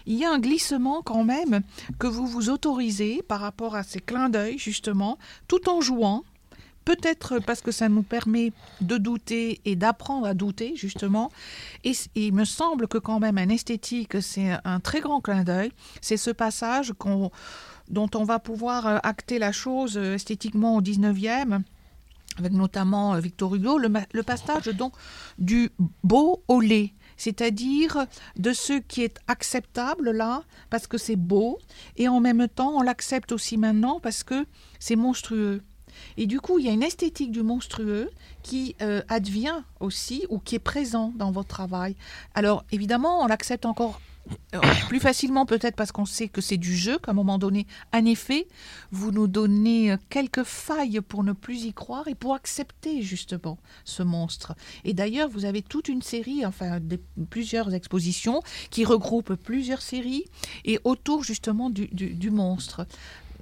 [0.06, 1.62] il y a un glissement quand même
[1.98, 5.18] que vous vous autorisez par rapport à ces clins d'œil, justement,
[5.48, 6.24] tout en jouant.
[6.84, 11.30] Peut-être parce que ça nous permet de douter et d'apprendre à douter, justement.
[11.84, 15.70] Et, il me semble que quand même un esthétique, c'est un très grand clin d'œil.
[16.00, 17.30] C'est ce passage qu'on
[17.88, 21.62] dont on va pouvoir euh, acter la chose euh, esthétiquement au 19e
[22.38, 24.94] avec notamment euh, Victor Hugo, le, passage donc
[25.38, 25.70] du
[26.02, 28.06] beau au laid, c'est-à-dire
[28.36, 31.58] de ce qui est acceptable là, parce que c'est beau,
[31.96, 34.46] et en même temps on l'accepte aussi maintenant parce que
[34.78, 35.62] c'est monstrueux.
[36.16, 38.08] Et du coup, il y a une esthétique du monstrueux
[38.42, 38.74] qui
[39.08, 41.96] advient aussi ou qui est présent dans votre travail.
[42.34, 44.00] Alors évidemment, on l'accepte encore
[44.88, 48.04] plus facilement peut-être parce qu'on sait que c'est du jeu qu'à un moment donné, en
[48.04, 48.46] effet,
[48.90, 53.58] vous nous donnez euh, quelques failles pour ne plus y croire et pour accepter justement
[53.84, 54.54] ce monstre.
[54.84, 56.78] Et d'ailleurs, vous avez toute une série, enfin
[57.30, 60.24] plusieurs expositions qui regroupent plusieurs séries
[60.64, 62.86] et autour justement du, monstre.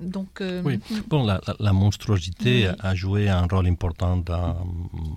[0.01, 4.67] Donc, euh, oui, bon, la, monstruosité a joué un rôle important dans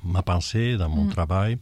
[0.03, 1.09] ma pensée, dans mon mm.
[1.09, 1.57] travail.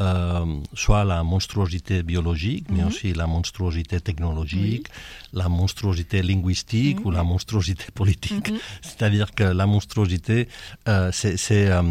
[0.00, 2.88] Euh, soit la monstruosité biologique, mais mhm.
[2.88, 4.86] aussi la monstruosité technologique,
[5.34, 8.50] la monstruosité linguistique ou la monstruosité politique.
[8.50, 8.58] Mhm.
[8.80, 10.48] C'est-à-dire que la monstruosité,
[10.88, 11.82] euh, c'est euh,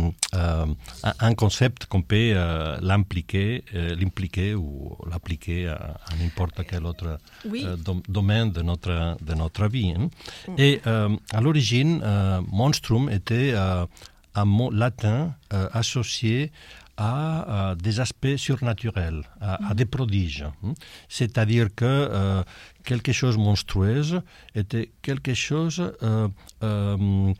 [1.03, 2.33] un concept qu'on peut
[2.81, 7.19] l'impliquer, l'impliquer ou l'appliquer à, n'importe quel autre
[8.09, 9.93] domaine de notre, de notre vie.
[9.95, 10.09] Hein.
[10.47, 10.55] Mm.
[10.57, 12.01] Et à l'origine,
[12.51, 13.53] monstrum était
[14.35, 15.35] un mot latin
[15.73, 16.51] associé
[17.01, 20.45] à, des aspects surnaturels, à, des prodiges.
[20.63, 20.73] Hein.
[21.09, 22.43] C'est-à-dire que euh,
[22.83, 24.21] quelque chose monstrueuse
[24.55, 26.27] était quelque chose euh,
[26.63, 27.33] euh,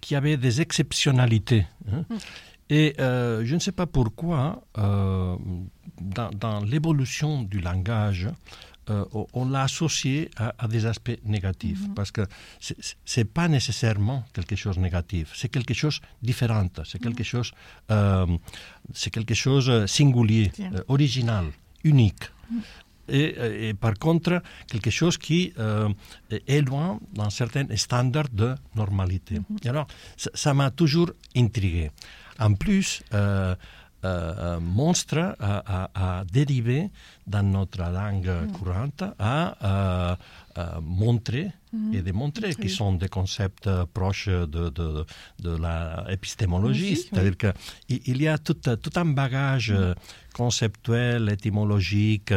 [0.00, 1.66] qui avait des exceptionnalités.
[1.90, 2.04] Hein.
[2.08, 2.16] Mm.
[2.70, 8.30] Et je ne sais pas pourquoi, dans, dans l'évolution du langage,
[9.32, 11.94] on l'a associé à, des aspects négatifs, mhm.
[11.94, 12.22] parce que
[12.60, 12.74] ce
[13.16, 17.24] n'est pas nécessairement quelque chose de négatif, c'est quelque chose de différent, c'est quelque, mhm.
[17.24, 17.52] chose,
[18.92, 20.52] c'est quelque chose singulier,
[20.88, 21.46] original,
[21.82, 22.24] unique.
[22.50, 22.60] Mhm.
[23.06, 25.52] Et, par contre, quelque chose qui
[26.46, 29.40] est loin d'un certain standard de normalité.
[29.66, 31.90] Alors, ça m'a toujours intrigué.
[32.38, 33.54] En plus, euh,
[34.04, 36.90] euh, monstre a, dérivé
[37.26, 38.52] dans notre langue mm.
[38.52, 40.18] courante à
[40.82, 41.94] montrer mm.
[41.94, 45.04] et démontrer, qui sont des concepts proches de, de,
[45.40, 45.58] de
[46.08, 46.96] l'épistémologie.
[46.96, 49.94] C'est-à-dire qu'il y a tout, tout un bagage mm.
[50.34, 52.34] conceptuel, étymologique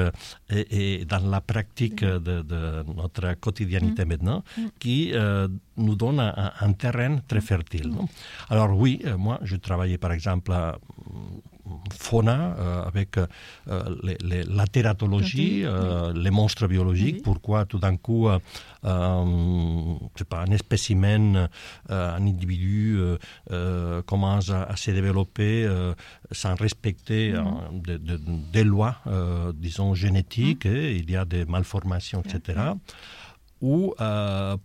[0.49, 4.43] et, dans la pratique de, notre quotidienneté maintenant
[4.79, 7.91] qui euh, nous donne un, terrain très fertile.
[8.49, 10.53] Alors oui, moi, je travaillais par exemple
[11.93, 13.27] fauna, euh, avec euh,
[14.03, 17.23] les, la tératologie, euh, les monstres biologiques.
[17.23, 18.27] Pourquoi tout d'un coup,
[18.81, 21.49] pas, un spécimen,
[21.89, 22.99] un individu
[24.05, 25.67] commence à, se développer
[26.31, 28.41] sans respecter mhm.
[28.51, 28.95] des lois,
[29.53, 30.75] disons, génétiques, mhm.
[30.75, 32.59] et il y a des malformations, etc.
[33.61, 33.93] Ou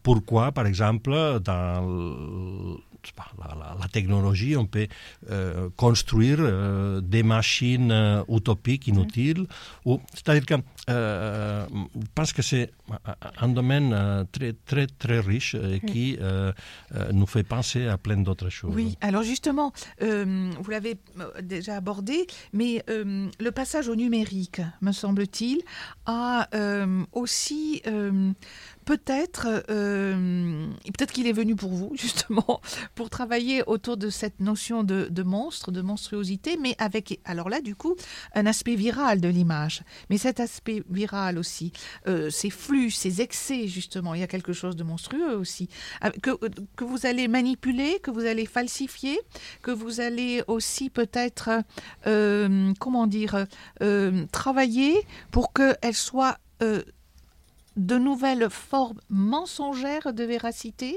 [0.03, 2.79] pourquoi, par exemple, dans
[3.81, 4.87] la, technologie, on peut
[5.31, 9.47] euh, construire euh, des machines euh, utopiques, inutiles.
[10.15, 10.55] C'est-à-dire que
[10.89, 12.71] je pense que c'est
[13.41, 16.19] un domaine très, très, très riche et qui
[17.13, 18.75] nous fait penser à plein d'autres choses.
[18.75, 20.97] Oui, alors justement, vous l'avez
[21.43, 25.63] déjà abordé, mais le passage au numérique, me semble-t-il,
[26.07, 26.49] a
[27.13, 27.83] aussi
[28.85, 32.61] peut-être, euh, peut-être qu'il est venu pour vous, justement,
[32.95, 37.75] pour travailler autour de cette notion de, monstre, de monstruosité, mais avec, alors là, du
[37.75, 37.95] coup,
[38.35, 39.83] un aspect viral de l'image.
[40.11, 41.73] Mais cet aspect viral aussi,
[42.07, 45.69] euh, ces flux, ces excès, justement, il y a quelque chose de monstrueux aussi,
[46.05, 46.31] euh, que,
[46.77, 49.19] que vous allez manipuler, que vous allez falsifier,
[49.63, 51.51] que vous allez aussi peut-être,
[52.79, 53.47] comment dire,
[54.33, 54.95] travailler
[55.31, 56.39] pour qu'elle soit
[57.77, 60.97] de nouvelles formes mensongères de véracité.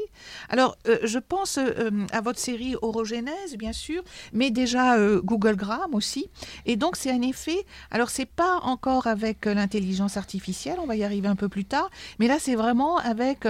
[0.50, 4.04] Alors, euh, je pense euh, à votre série Orogénèse, bien sûr,
[4.34, 6.28] mais déjà euh, Google Gram aussi.
[6.66, 7.66] Et donc, c'est un effet.
[7.92, 11.90] Alors, c'est pas encore avec l'intelligence artificielle, on va y arriver un peu plus tard,
[12.20, 13.48] mais là, c'est vraiment avec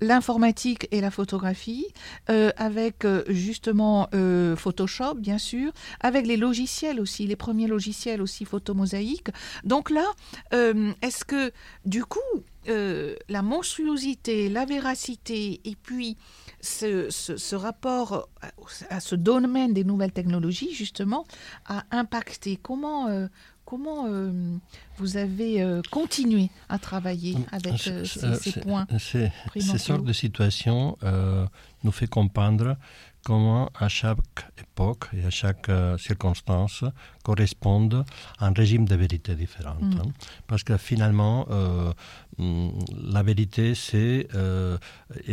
[0.00, 1.86] l'informatique et la photographie,
[2.26, 4.08] avec justement
[4.56, 9.28] Photoshop, bien sûr, avec les logiciels aussi, les premiers logiciels aussi photomosaïques.
[9.64, 10.04] Donc là,
[11.02, 11.52] est-ce que
[11.84, 12.18] du coup,
[12.68, 16.16] euh, la monstruosité, la véracité et puis
[16.60, 18.28] ce, rapport
[18.90, 21.24] à, ce domaine des nouvelles technologies, justement,
[21.66, 22.58] a impacté.
[22.60, 23.26] Comment, euh,
[23.64, 24.56] comment euh,
[24.98, 29.30] vous avez continué à travailler avec ces, ces, points Ces
[29.78, 30.98] sortes de situations
[31.84, 32.76] nous fait comprendre
[33.28, 36.82] comment à chaque époque et à chaque euh, circonstance
[37.22, 38.02] correspondent
[38.40, 39.76] un régime de vérité différent.
[39.82, 39.92] Mm.
[39.98, 40.10] Hein.
[40.46, 41.92] Parce que finalement, euh,
[42.38, 42.70] mm,
[43.16, 44.78] la vérité, c'est euh,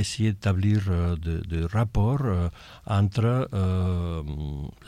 [0.02, 0.80] essayer d'établir
[1.26, 2.28] des de rapports
[3.02, 3.30] entre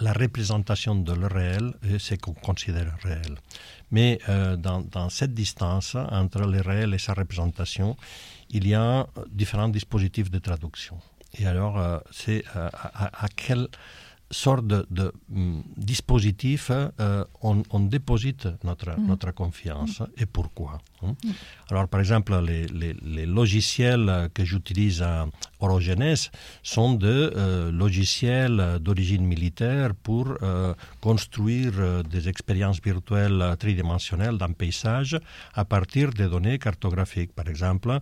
[0.07, 3.33] la représentation de le réel et ce qu'on considère réel.
[3.91, 4.19] Mais
[4.65, 7.95] dans, dans, cette distance entre le réel et sa représentation,
[8.49, 9.07] il y a
[9.41, 10.97] différents dispositifs de traduction.
[11.39, 13.67] Et alors, euh, c'est euh, à, à, quel
[14.31, 19.07] sorte de, de mm, dispositif euh, on, on, déposite notre, mm.
[19.07, 20.05] notre confiance mm.
[20.17, 20.79] et pourquoi.
[21.03, 21.13] Hein?
[21.69, 25.27] Alors, par exemple, les, les, les logiciels que j'utilise à
[25.59, 26.15] Orogenes
[26.63, 35.17] sont de euh, logiciels d'origine militaire pour euh, construire des expériences virtuelles tridimensionnelles d'un paysage
[35.53, 37.33] à partir des données cartographiques.
[37.33, 37.99] Par exemple,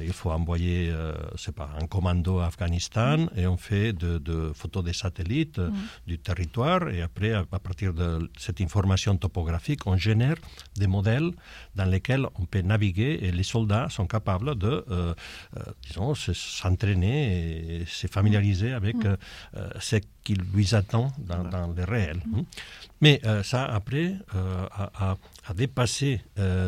[0.00, 0.92] il faut envoyer
[1.36, 5.43] c'est pas, un commando à Afghanistan et on fait de, de photos des satellites
[6.06, 10.36] du territoire et après, à, à partir de cette information topographique, on génère
[10.76, 11.30] des modèles
[11.74, 15.14] dans lesquels on peut naviguer et les soldats sont capables de, euh,
[15.56, 19.16] euh, disons, s'entraîner et se familiariser avec mm.
[19.56, 22.18] euh, ce qui lui attend dans, dans le réel.
[22.26, 22.40] Mm.
[23.00, 24.14] Mais ça, après,
[25.46, 26.20] a, dépassé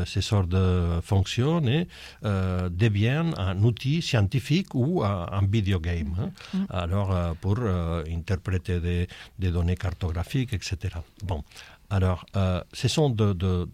[0.07, 1.87] ces sortes de fonctions et
[2.23, 6.15] devient un outil scientifique ou un videogame.
[6.19, 6.31] Hein.
[6.55, 6.65] Mm.
[6.71, 9.07] Alors, pour interpréter des,
[9.39, 10.97] des données cartographiques, etc.
[11.25, 11.43] Bon.
[11.91, 13.69] Alors, euh, ce sont de,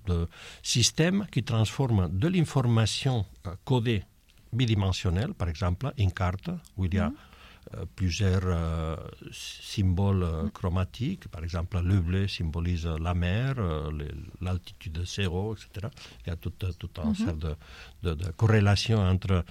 [0.63, 4.05] systèmes qui transforment de l'information euh, codée
[4.53, 7.15] bidimensionnelle, par exemple, une carte où il y a mhm.
[7.97, 8.99] Plusieurs
[9.33, 11.29] symboles chromatiques.
[11.29, 13.55] Par exemple, le bleu symbolise la mer,
[14.41, 15.89] l'altitude zéro, etc.
[16.27, 17.55] Il y a tout, tout un mm de,
[18.03, 19.45] de, de, corrélation entre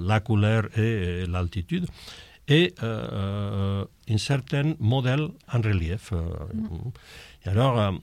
[0.00, 1.86] la couleur et, l'altitude.
[2.48, 3.86] Et un
[4.18, 6.12] certain modèle en relief.
[6.12, 6.90] Mm.
[7.44, 7.94] Et alors,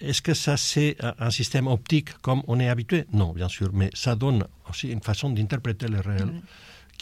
[0.00, 3.04] est-ce que ça c'est un système optique comme on est habitué?
[3.12, 6.42] Non, bien sûr, mais ça donne aussi une façon d'interpréter le réel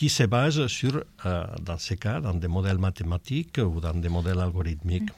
[0.02, 0.94] qui se base sur,
[1.26, 5.12] euh, dans ces cas, dans des modèles mathématiques ou dans des modèles algorithmiques.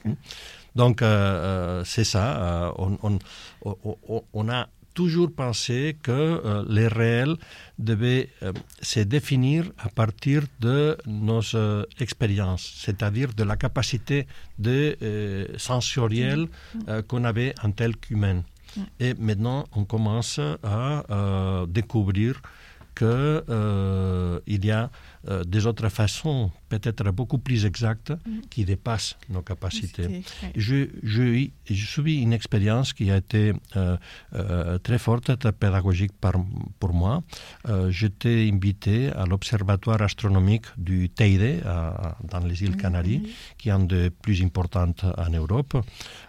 [0.75, 2.71] Donc, euh, euh, c'est ça.
[2.77, 3.17] On, on,
[3.63, 7.35] on, on, a toujours pensé que les réels
[7.79, 8.29] devaient
[8.79, 11.41] se définir à partir de nos
[11.99, 14.27] expériences, c'est-à-dire de la capacité
[14.59, 14.77] de,
[15.57, 16.45] sensorielle
[17.07, 18.43] qu'on avait en tel qu'humain.
[18.99, 22.39] Et maintenant, on commence à découvrir
[22.95, 24.89] qu'il euh, y a
[25.27, 28.41] euh, des autres façons, peut-être beaucoup plus exactes, mm.
[28.49, 30.23] qui dépassent nos capacités.
[30.55, 33.97] Je, je, je subis une expérience qui a été euh,
[34.33, 36.33] euh, très forte, très pédagogique par,
[36.79, 37.23] pour moi.
[37.89, 41.63] J'étais invité à l'Observatoire astronomique du Teide,
[42.23, 43.23] dans les îles Canaries,
[43.57, 45.75] qui est un des plus importantes en Europe,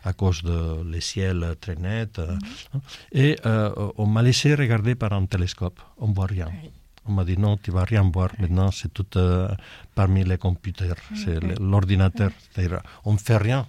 [0.05, 2.19] à cause de les ciels très nets.
[2.19, 2.79] Mm.
[3.13, 5.81] Et on m'a laissé regarder par un télescope.
[5.99, 6.49] On ne voit rien.
[7.09, 8.31] On m'a dit non, tu vas rien voir.
[8.39, 9.49] Maintenant, c'est tout euh,
[9.95, 12.31] parmi les computers, c'est l'ordinateur.
[13.05, 13.67] On ne fait rien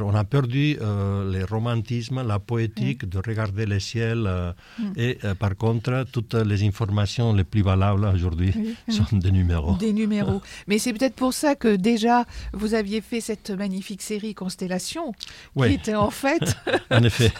[0.00, 4.92] on a perdu euh, le romantisme, la poétique de regarder le ciel euh, mm.
[4.96, 8.52] et euh, par contre, toutes les informations les plus valables aujourd'hui
[8.88, 9.76] sont des numéros.
[9.76, 10.40] Des numéros.
[10.66, 15.12] Mais c'est peut-être pour ça que déjà vous aviez fait cette magnifique série Constellation,
[15.56, 16.56] qui était en fait.
[16.90, 17.32] en effet.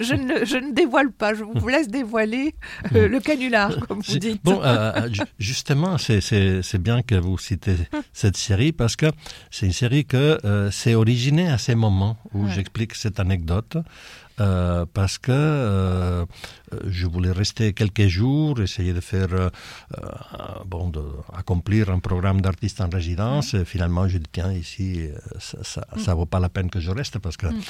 [0.00, 2.54] je, ne, je, ne, dévoile pas, je vous laisse dévoiler
[2.90, 2.98] mm.
[2.98, 4.40] le canular, comme vous dites.
[4.44, 4.60] Bon,
[5.38, 7.76] justement, c'est bien que vous citez
[8.12, 9.06] cette série parce que
[9.50, 10.38] c'est une série que
[10.70, 10.94] c'est
[11.24, 13.78] original à ces moments où j'explique cette anecdote
[14.40, 16.26] euh, parce que euh,
[16.86, 19.50] je voulais rester quelques jours, essayer de faire, euh,
[20.66, 23.54] bon, de accomplir un programme d'artiste en résidence.
[23.54, 25.08] Et finalement, je dis tiens, ici,
[25.38, 26.16] ça, ne mm.
[26.16, 27.60] vaut pas la peine que je reste parce que mm.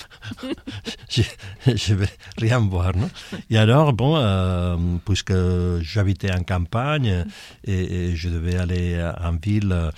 [1.11, 1.23] je,
[1.67, 2.09] je vais
[2.39, 2.97] rien voir.
[2.97, 3.11] Non?
[3.51, 5.35] Et alors, bon, puisque
[5.81, 7.71] j'habitais en campagne mm.
[7.71, 9.91] et, je devais aller en ville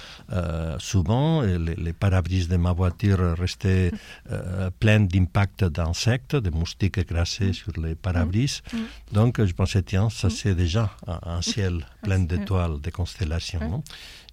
[0.78, 3.92] souvent, et les, les de ma voiture restaient
[4.80, 8.60] pleins d'impact d'insectes, de moustiques écrasés sur les parabris.
[8.72, 8.76] Mm.
[8.76, 8.86] Mm.
[9.12, 10.30] Donc je pensais, tiens, ça mm.
[10.30, 13.82] c'est déjà un, ciel plein d'étoiles, de constellations.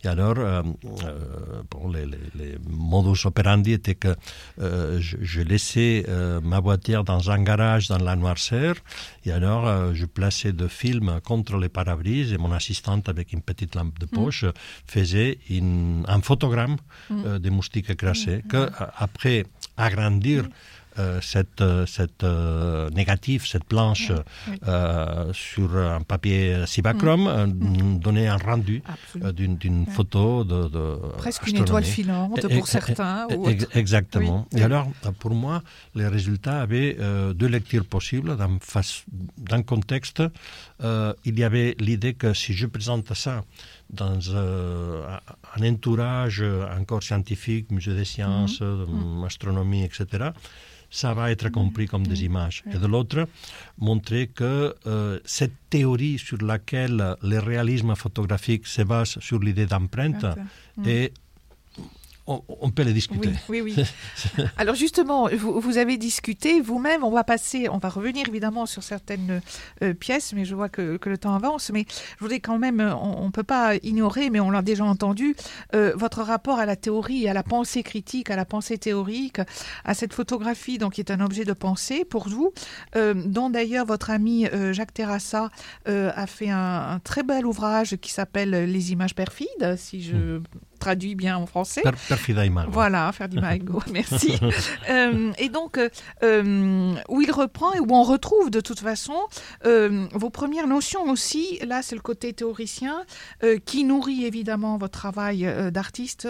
[0.04, 0.62] Et alors, euh,
[1.06, 4.16] euh, bon, les, les, modus operandi étaient que
[4.60, 6.06] euh, je, laissais
[6.44, 8.76] ma voiture dans un garage dans la noirceur,
[9.26, 13.76] et alors je plaçais de films contre les parabris, et mon assistante, avec une petite
[13.76, 14.46] lampe de poche,
[14.88, 16.78] faisait une, un photogramme
[17.10, 19.46] des moustiques écrasés, que après
[19.78, 20.46] agrandir
[21.00, 24.12] euh, cette, euh, cette euh, négatif, cette planche
[25.34, 28.00] sur un papier cibachrome, mm.
[28.00, 28.84] donner un rendu
[29.34, 33.28] d'une photo de, presque une étoile filante pour certains.
[33.74, 34.48] exactement.
[34.56, 34.88] Et alors,
[35.20, 35.64] pour moi,
[35.96, 36.96] les résultats avaient
[37.34, 38.38] deux lectures possibles.
[38.38, 38.58] Dans,
[39.38, 40.22] dans contexte,
[40.82, 43.44] il y avait l'idée que si je présente ça
[43.90, 46.44] dans un entourage
[46.80, 48.62] encore scientifique, musée des sciences.
[48.62, 49.24] Mm.
[49.26, 50.32] astronomie, etc.,
[50.94, 52.64] ça va être compris comme des images.
[52.72, 53.28] Et de l'autre,
[53.80, 60.26] montrer que euh, cette théorie sur laquelle le réalisme photographique se base sur l'idée d'empreinte
[60.86, 61.12] est
[62.26, 63.32] on, peut les discuter.
[63.50, 63.76] Oui, oui,
[64.58, 67.04] Alors justement, vous, avez discuté vous-même.
[67.04, 69.42] On va passer, on va revenir évidemment sur certaines
[69.82, 71.70] euh, pièces, mais je vois que, le temps avance.
[71.74, 75.36] Mais je voudrais quand même, on ne peut pas ignorer, mais on l'a déjà entendu,
[75.76, 79.42] euh, votre rapport à la théorie, à la pensée critique, à la pensée théorique,
[79.84, 82.54] à cette photographie, donc qui est un objet de pensée pour vous,
[82.96, 85.50] euh, dont d'ailleurs votre ami Jacques Terrassa
[85.86, 90.44] a fait un, très bel ouvrage qui s'appelle Les images perfides, si je hmm
[90.84, 91.82] traduit bien en français.
[91.82, 91.92] Per,
[92.70, 94.38] Voilà, Ferdimago, merci.
[94.90, 95.90] euh, et donc, euh,
[96.24, 99.14] euh, où il reprend et où on retrouve de toute façon
[99.64, 103.06] vos premières notions aussi, là c'est le côté théoricien,
[103.66, 106.28] qui nourrit évidemment votre travail d'artiste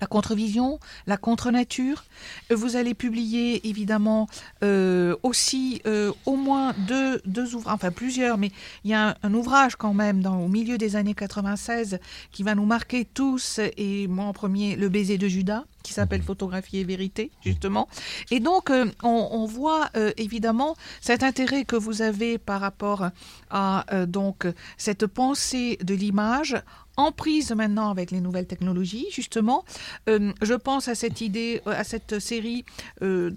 [0.00, 2.04] la contre-vision, la contre-nature.
[2.50, 4.28] Vous allez publier évidemment
[4.62, 8.50] euh, aussi euh, au moins deux, deux ouvrages, enfin plusieurs, mais
[8.84, 11.98] il y a un, ouvrage quand même dans, au milieu des années 96
[12.32, 16.20] qui va nous marquer tous, et moi en premier, Le baiser de Judas qui s'appelle
[16.20, 16.26] Mhm.
[16.26, 17.88] Photographie et vérité, justement.
[18.30, 23.08] Et donc, euh, on, on voit euh, évidemment cet intérêt que vous avez par rapport
[23.50, 24.46] à euh, donc
[24.76, 26.56] cette pensée de l'image
[26.98, 29.64] en prise maintenant avec les nouvelles technologies, justement.
[30.10, 32.64] Euh, je pense à cette idée, euh, à cette série
[33.02, 33.30] euh,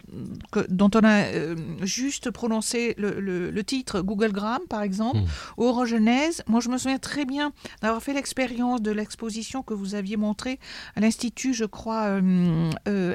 [0.52, 5.20] que- dont on a euh, juste prononcé le, le- le titre Google Gram, par exemple,
[5.20, 5.26] Mm.
[5.58, 6.44] ou Orogenèse.
[6.48, 10.60] Moi, je me souviens très bien d'avoir fait l'expérience de l'exposition que vous aviez montrée
[10.96, 12.20] à l'Institut, je crois,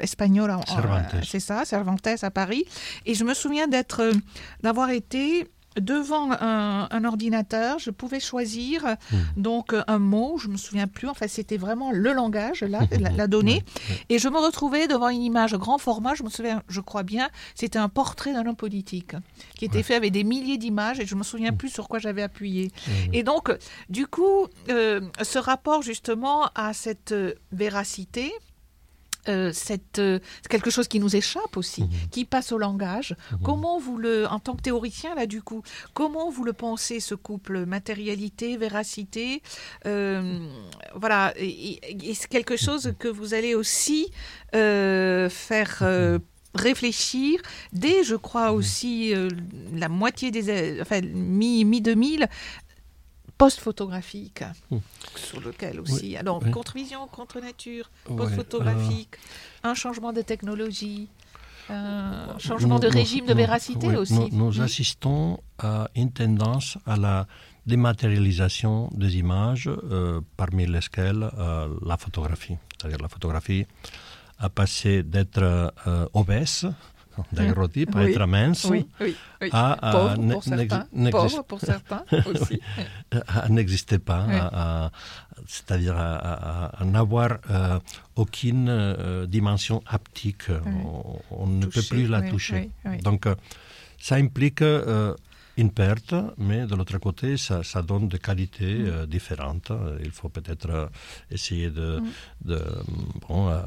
[0.01, 0.55] espagnol.
[1.23, 2.63] C'est ça, Cervantes à Paris.
[3.05, 4.11] Et je me souviens d'être,
[4.63, 5.47] d'avoir été
[5.79, 9.41] devant un, un ordinateur, je pouvais choisir Mm.
[9.41, 13.27] donc un mot, je me souviens plus, enfin c'était vraiment le langage, là, la, la
[13.35, 13.63] donnée,
[14.09, 17.29] et je me retrouvais devant une image grand format, je me souviens, je crois bien,
[17.55, 19.13] c'était un portrait d'un homme politique,
[19.57, 19.83] qui était Ouais.
[19.83, 22.71] fait avec des milliers d'images, et je me souviens plus sur quoi j'avais appuyé.
[23.13, 23.51] Et donc,
[23.89, 28.31] du coup, euh, ce rapport justement à cette euh, véracité,
[29.29, 31.89] euh, cette, euh, c'est quelque chose qui nous échappe aussi, Mhm.
[32.11, 33.15] qui passe au langage.
[33.31, 33.39] Mhm.
[33.43, 35.61] Comment vous le, en tant que théoricien là du coup,
[35.93, 39.41] comment vous le pensez ce couple matérialité, véracité,
[39.85, 40.39] euh,
[40.95, 44.11] voilà, c'est quelque chose que vous allez aussi
[44.53, 45.83] faire.
[46.55, 47.39] réfléchir
[47.71, 49.27] dès, je crois aussi, euh,
[49.75, 50.81] la moitié des...
[50.81, 52.27] Enfin, mi- mi-2000,
[53.37, 54.77] post-photographique, Mm.
[55.15, 56.17] sur lequel aussi...
[56.17, 56.51] Alors, oui.
[56.51, 59.15] contre-vision, contre-nature, Ouais, post-photographique,
[59.63, 61.07] un changement de technologie,
[61.69, 64.13] un changement de régime de véracité aussi.
[64.13, 64.61] Nous, nous Mm.
[64.61, 67.27] assistons à une tendance à la
[67.65, 72.57] dématérialisation des images, euh, parmi lesquelles euh, la photographie.
[72.77, 73.65] C'est-à-dire la photographie
[74.39, 76.67] a passé d'être euh, obèse,
[77.31, 78.85] daguerreotype, à Oui, être mince, Oui,
[79.51, 82.59] à, Pauvre ne- pour certains, n'ex- pauvre pour certains aussi.
[83.27, 84.91] à n'exister pas,
[85.47, 87.79] c'est-à-dire à, n'avoir euh,
[88.15, 90.45] aucune euh, dimension haptique.
[90.49, 92.69] On, on ne peut plus la toucher.
[93.03, 93.35] Donc, euh,
[93.99, 95.13] ça implique euh,
[95.57, 98.87] une perte, mais de l'autre côté, ça, ça donne des qualités Mm.
[98.87, 99.71] euh, différentes.
[100.03, 100.87] Il faut peut-être euh,
[101.31, 102.05] essayer de, Mm.
[102.49, 102.59] de,
[103.27, 103.61] bon, euh,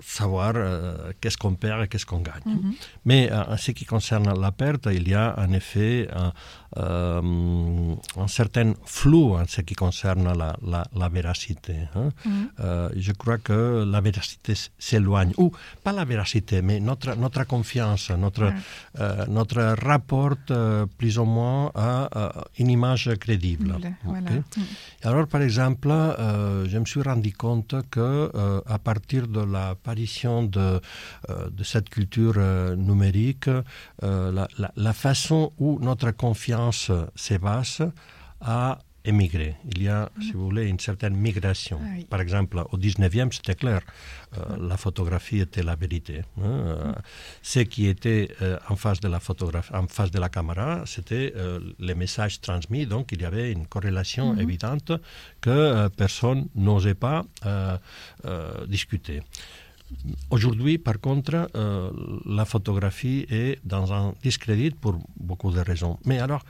[0.00, 2.42] savoir euh, qu'est-ce qu'on perd et qu'est-ce qu'on gagne.
[2.46, 2.72] Mhm.
[3.04, 6.32] Mais en ce qui concerne la perte, il y a en effet un,
[6.76, 11.76] un certain flou en ce qui concerne la, la, la véracité.
[11.94, 12.08] hein.
[12.24, 12.48] Mhm.
[12.60, 15.52] Euh, je crois que la véracité s'éloigne, ou
[15.82, 18.52] pas la véracité, mais notre, notre confiance, notre,
[19.00, 22.08] euh, notre rapport euh, plus ou moins à,
[22.58, 23.76] une image crédible.
[24.04, 24.30] Voilà.
[25.02, 25.88] Alors, par exemple,
[26.70, 28.30] je me suis rendu compte que
[28.66, 30.80] à partir de l'apparition de,
[31.50, 32.38] de cette culture
[32.76, 33.48] numérique,
[34.02, 37.82] la, la- la façon où notre confiance s'évasse
[38.40, 39.54] a émigré.
[39.72, 41.78] Il y a, si vous voulez, une certaine migration.
[41.80, 42.04] Ah oui.
[42.10, 43.80] Par exemple, au 19e, c'était clair,
[44.36, 46.22] euh, la photographie était la vérité.
[46.38, 46.42] hein.
[46.44, 46.92] Euh,
[47.40, 51.32] Ce qui était euh, en face de la photographie, en face de la caméra, c'était
[51.36, 52.84] euh, les messages transmis.
[52.84, 54.40] Donc, il y avait une corrélation Mhm.
[54.40, 54.90] évidente
[55.40, 57.78] que euh, personne n'osait pas euh,
[58.24, 59.22] euh, discuter.
[60.30, 61.90] Aujourd'hui, par contre, euh,
[62.26, 65.98] la photographie est dans un discrédit pour beaucoup de raisons.
[66.04, 66.44] Mais alors,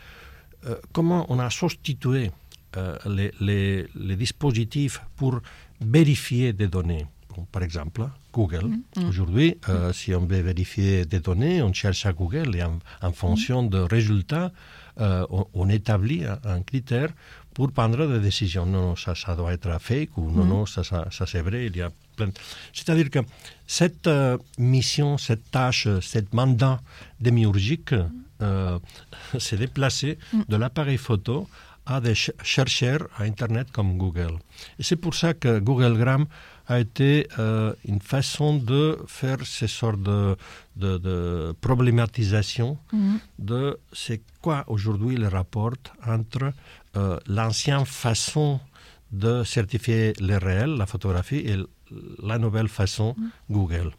[0.67, 2.31] euh, comment on a substitué
[2.77, 5.41] euh, les, les- les dispositifs pour
[5.81, 7.07] vérifier des données?
[7.53, 8.71] Par exemple, Google.
[9.09, 13.13] Aujourd'hui, euh, si on veut vérifier des données, on cherche à Google et en, en
[13.13, 14.51] fonction de résultats,
[14.99, 17.11] on, on établit un, un critère
[17.53, 18.65] pour prendre des décisions.
[18.65, 21.67] Non, non, ça, ça doit être fake ou non, non, ça, ça, ça, c'est vrai.
[21.67, 22.06] Il y a plein.
[22.73, 23.21] C'est-à-dire que
[23.67, 26.81] cette euh, mission, cette tâche, cette mandat
[27.21, 27.95] démiurgique
[28.43, 28.79] euh,
[29.39, 31.49] s'est déplacé de l'appareil photo
[31.87, 34.35] à des ch- chercheurs à Internet comme Google.
[34.79, 36.27] Et c'est pour ça que Google Gram
[36.69, 40.37] a été euh, une façon de faire ces sortes de,
[40.77, 43.19] de, de problématisation Mhm.
[43.39, 45.75] de c'est quoi aujourd'hui le rapport
[46.07, 46.53] entre
[46.97, 48.59] euh, l'ancienne façon
[49.13, 51.57] de certifier le réel, la photographie, et
[52.23, 53.15] la nouvelle façon
[53.51, 53.91] Google.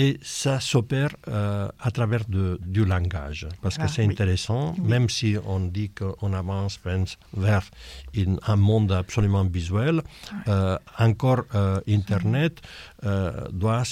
[0.00, 4.12] Et ça s'opère euh, à travers de- du langage, parce Ah, que c'est oui.
[4.12, 4.88] intéressant, Oui.
[4.88, 6.78] même si on dit qu'on avance
[7.36, 7.68] vers-
[8.14, 10.02] une- un monde absolument visuel,
[10.46, 12.60] euh, encore euh, Internet
[13.52, 13.82] doit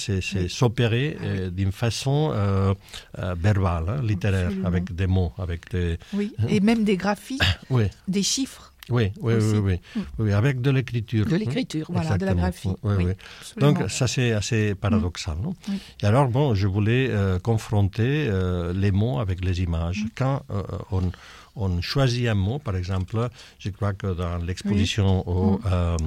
[0.47, 1.17] s'opérer
[1.51, 2.73] d'une façon euh,
[3.19, 4.67] euh, verbale, hein, littéraire, Absolument.
[4.69, 5.97] avec des mots, avec des...
[6.13, 9.99] Oui, et même des graphiques, Oui, des chiffres, oui, oui, oui, oui, Mm.
[10.19, 11.25] oui, avec de l'écriture.
[11.25, 11.37] de hein.
[11.37, 12.69] l'écriture, voilà, de la graphie.
[12.83, 13.11] Oui, oui.
[13.59, 15.37] Donc ça c'est assez paradoxal.
[15.41, 15.79] non Oui.
[16.01, 20.05] Et alors bon, je voulais euh, confronter euh, les mots avec les images.
[20.15, 21.11] Quand euh, on,
[21.57, 22.59] on choisit un mot.
[22.59, 23.29] Par exemple,
[23.59, 25.97] je crois que dans l'exposition au euh,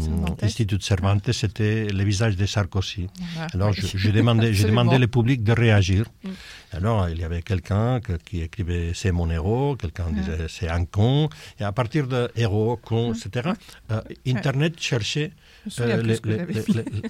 [0.42, 3.08] Institut Cervantes, c'était le visage de Sarkozy.
[3.52, 6.06] Alors, j'ai demandé, j'ai demandé au public de réagir.
[6.24, 6.28] Mm.
[6.72, 11.28] Alors, il y avait quelqu'un qui écrivait c'est mon héros, quelqu'un disait c'est un con.
[11.58, 13.50] Et à partir de héros, con, etc.,
[13.90, 15.32] euh, Internet cherchait
[15.80, 16.16] euh,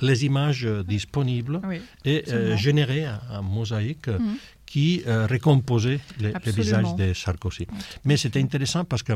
[0.00, 1.60] les, images disponibles
[2.04, 2.24] et
[2.56, 4.36] générait un, mosaïque mm
[4.70, 7.66] qui euh, récomposait les, visages de Sarkozy.
[8.04, 9.14] Mais c'était intéressant parce que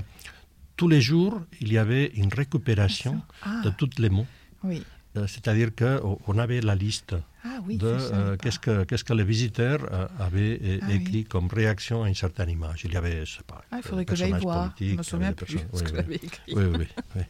[0.76, 3.60] tous les jours, il y avait une récupération ah.
[3.64, 4.26] de tous les mots.
[4.64, 4.82] Oui.
[5.16, 9.80] Euh, c'est-à-dire qu'on avait la liste ah de euh, qu'est-ce que qu'est-ce que les visiteurs
[10.18, 12.82] avaient ah écrit comme réaction à une certaine image.
[12.84, 14.74] Il y avait, je sais pas, ah, il faudrait que j'aille voir.
[14.80, 16.54] Je me souviens plus ce que j'avais écrit.
[16.54, 17.22] Oui, oui, oui.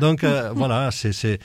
[0.00, 0.24] Donc
[0.54, 1.38] voilà, c'est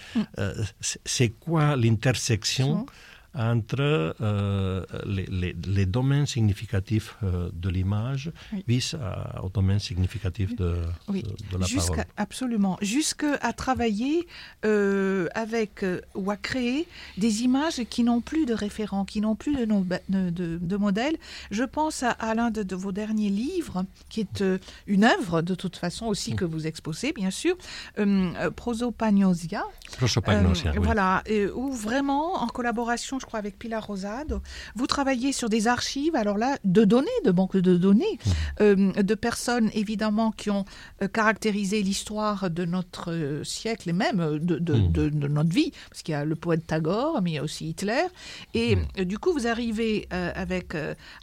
[1.05, 2.85] c'est quoi l'intersection
[3.33, 8.63] entre euh, les, les, domaines significatifs euh, de l'image oui.
[8.67, 8.95] vis
[9.41, 10.75] au domaine significatif de,
[11.07, 12.05] de, la parole.
[12.17, 12.77] Absolument.
[12.81, 14.27] Jusqu'à travailler
[14.65, 19.55] euh, avec ou à créer des images qui n'ont plus de référents, qui n'ont plus
[19.55, 19.65] de,
[20.09, 21.15] de, de, modèles.
[21.51, 24.43] Je pense à, l'un de, vos derniers livres, qui est
[24.87, 26.35] une œuvre de toute façon aussi mm.
[26.35, 27.55] que vous exposez, bien sûr,
[28.55, 29.63] Prosopagnosia.
[29.97, 30.79] Prosopagnosia, oui.
[30.81, 31.23] Voilà,
[31.55, 34.41] où vraiment, en collaboration je crois, avec Pilar Rosado.
[34.75, 38.31] Vous travaillez sur des archives, alors là, de données, de banques de données, mmh.
[38.61, 40.65] euh, de personnes évidemment qui ont
[41.01, 44.39] euh, caractérisé l'histoire de notre euh, siècle et même mmh.
[44.39, 47.69] de, notre vie, parce qu'il y a le poète Tagore, mais il y a aussi
[47.69, 48.03] Hitler.
[48.53, 49.05] Et mmh.
[49.05, 50.75] du coup, vous arrivez avec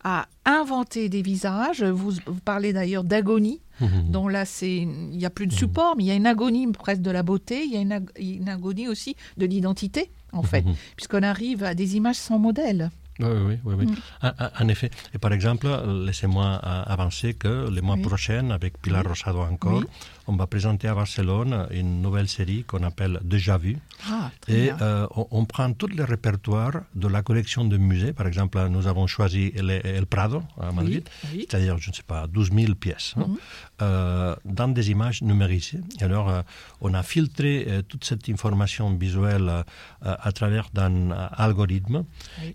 [0.05, 1.83] à inventer des visages.
[1.83, 2.13] Vous,
[2.45, 3.61] parlez d'ailleurs d'agonie.
[3.81, 6.71] Dont là, c'est, il n'y a plus de support, mais il y a une agonie
[6.73, 10.63] presque de la beauté, il y a une, une agonie aussi de l'identité en fait,
[10.63, 10.75] mhm.
[10.97, 12.91] puisqu'on arrive à des images sans modèle.
[13.21, 13.75] Oui, oui, oui.
[13.79, 13.87] oui.
[13.87, 14.31] Mm.
[14.61, 14.91] En, effet.
[15.13, 15.67] Et par exemple,
[16.07, 19.83] laissez-moi avancer que le mois prochain, avec Pilar Rosado encore,
[20.29, 23.77] on va présenter à Barcelone une nouvelle série qu'on appelle Déjà Vu.
[24.09, 28.13] Ah, et euh, on, prend tout le répertoire de la collection de musées.
[28.13, 32.53] Par exemple, nous avons choisi El, Prado à Madrid, c'est-à-dire, je ne sais pas, 12
[32.53, 33.37] 000 pièces, hein, mhm.
[33.81, 35.81] Euh, dans des images numérisées.
[36.01, 36.43] Et alors, euh,
[36.81, 39.65] on a filtré toute cette information visuelle
[40.03, 42.05] à travers un algorithme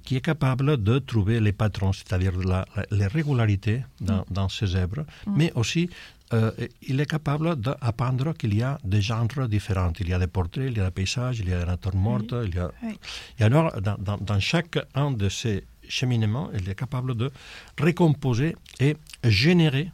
[0.04, 2.34] qui est capable de trouver les patrons, c'est-à-dire
[2.92, 5.34] les régularités dans, dans ces œuvres, mhm.
[5.36, 5.90] mais aussi
[6.34, 6.52] euh,
[6.82, 9.94] il est capable d'apprendre qu'il y a des genres différents.
[10.00, 11.96] Il y a des portraits, il y a des paysages, il y a des natures
[11.96, 12.34] mortes.
[12.46, 12.72] Il y a...
[13.40, 17.32] Et alors, dans, dans, dans chaque un de ces cheminements, il est capable de
[17.78, 19.92] récomposer et générer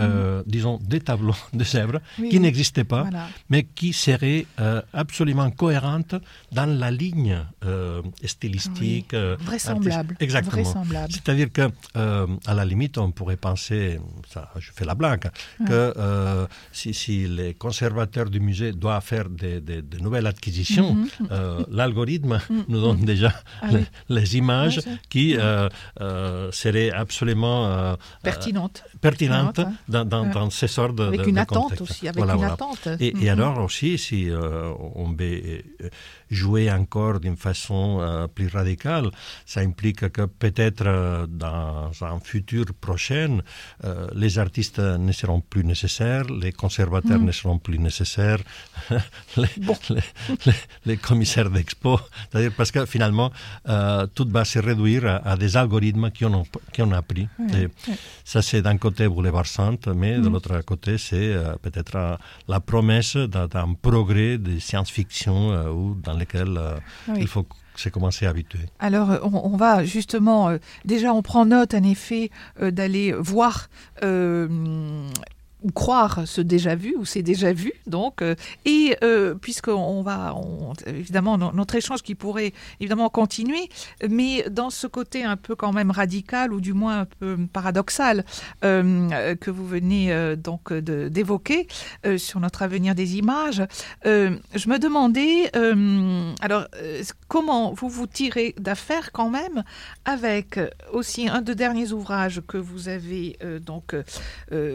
[0.00, 0.44] euh, mhm.
[0.46, 3.06] disons, des tableaux de Sèvres qui n'existaient pas,
[3.50, 6.14] mais qui seraient euh, absolument cohérentes
[6.50, 9.14] dans la ligne euh, stylistique.
[9.14, 10.16] Vraisemblable.
[10.20, 10.84] Exactement.
[11.10, 14.00] C'est-à-dire que, à la limite, on pourrait penser,
[14.32, 15.30] ça, je fais la blague,
[15.66, 15.94] que
[16.72, 19.60] si, si, les conservateurs du musée doivent faire des,
[20.00, 21.06] nouvelles acquisitions, mhm.
[21.70, 22.64] l'algorithme mhm.
[22.68, 23.68] nous donne déjà ah
[24.08, 24.80] les, images
[25.10, 25.36] qui
[26.50, 28.84] seraient absolument pertinentes.
[29.00, 32.88] pertinentes dans, dans, dans ces sortes de Avec une attente aussi, avec une attente.
[33.00, 33.30] Et, et, mm-hmm.
[33.30, 35.88] alors aussi, si euh, on veut euh,
[36.32, 39.10] jouer encore d'une façon euh, plus radicale,
[39.46, 43.38] ça implique que peut-être euh, dans un futur prochain,
[43.84, 47.24] euh, les artistes ne seront plus nécessaires, les conservateurs mm.
[47.24, 48.40] ne seront plus nécessaires,
[49.36, 49.46] les,
[49.90, 50.52] les,
[50.86, 53.30] les, commissaires d'expo, c'est-à-dire parce que finalement,
[54.14, 57.28] tout va se réduire à, des algorithmes qui ont, qui ont appris.
[57.54, 57.68] Et
[58.24, 60.32] Ça, c'est d'un côté Boulevard Sainte, mais de mm.
[60.32, 62.18] l'autre côté, c'est peut-être
[62.48, 66.78] la promesse d'un progrès de science-fiction ou dans lesquels euh,
[67.16, 67.46] il faut
[67.76, 68.66] c'est commencer à habituer.
[68.78, 73.68] Alors, on, va justement, euh, déjà, on prend note, en effet, euh, d'aller voir
[75.70, 78.34] croire ce déjà vu ou c'est déjà vu donc euh,
[78.64, 80.34] et euh, puisqu'on va
[80.86, 83.68] évidemment notre échange qui pourrait évidemment continuer
[84.08, 88.24] mais dans ce côté un peu quand même radical ou du moins un peu paradoxal
[88.64, 91.66] euh, que vous venez donc d'évoquer
[92.16, 93.62] sur notre avenir des images
[94.04, 95.50] je me demandais
[96.40, 96.66] alors
[97.28, 99.62] comment vous vous tirez d'affaire quand même
[100.04, 100.58] avec
[100.92, 103.94] aussi un des derniers ouvrages que vous avez donc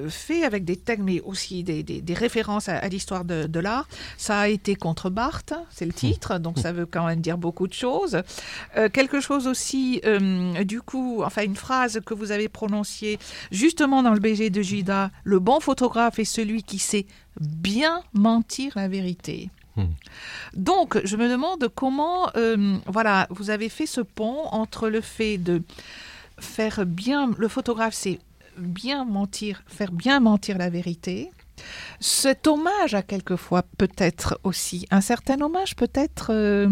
[0.09, 3.87] fait avec des textes, mais aussi des, des, références à, l'histoire de, de l'art.
[4.17, 7.67] Ça a été contre Barthes, c'est le titre, donc ça veut quand même dire beaucoup
[7.67, 8.21] de choses.
[8.75, 13.19] Euh, quelque chose aussi, euh, du coup, enfin une phrase que vous avez prononcée
[13.51, 17.05] justement dans le BG de Judas, le bon photographe est celui qui sait
[17.39, 19.49] bien mentir la vérité.
[19.75, 19.85] Hmm.
[20.53, 25.37] Donc, je me demande comment, euh, voilà, vous avez fait ce pont entre le fait
[25.37, 25.61] de
[26.39, 28.19] faire bien, le photographe, c'est
[28.57, 31.31] bien mentir, faire bien mentir la vérité.
[31.99, 36.69] Cet hommage a quelquefois peut-être aussi un certain hommage peut-être euh,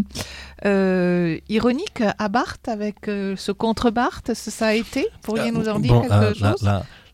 [0.65, 5.79] euh, ironique à Barthes avec euh, ce contre Barthes, ça a été Pourriez nous en
[5.79, 6.69] dire quelque chose?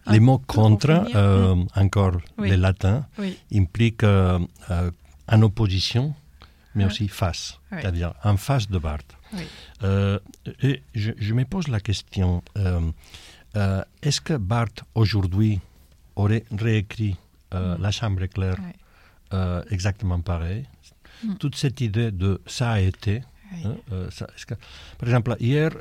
[0.08, 1.06] Les mots contre,
[1.76, 3.06] encore les latins,
[3.54, 6.14] impliquent en opposition,
[6.76, 9.16] mais aussi face, c'est-à-dire en face de Barthes.
[9.84, 12.42] et je, je, me pose la question,
[13.56, 15.60] est-ce que Barthes aujourd'hui
[16.16, 17.16] aurait réécrit
[17.54, 17.82] euh, mm.
[17.82, 18.56] la chambre éclair,
[19.34, 20.66] euh, exactement pareil?
[21.24, 21.36] Mm.
[21.36, 23.24] Toute cette idée de ça a été.
[23.66, 24.10] Hein, euh,
[24.98, 25.72] par exemple, hier,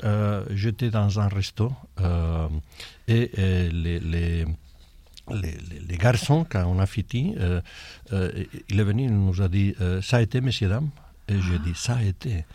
[0.49, 1.71] j'étais dans un resto
[3.07, 3.31] et,
[3.71, 4.45] les, les
[5.31, 7.35] les, garçons, quand on a fini,
[8.69, 10.89] il est venu, il nous a dit Ça a été, messieurs, dames
[11.31, 12.45] Et j'ai dit Ça a été.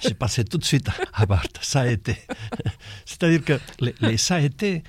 [0.00, 2.16] J'ai passé tout de suite à Bart Ça a été.
[3.06, 4.82] C'est-à-dire que les, les, ça a été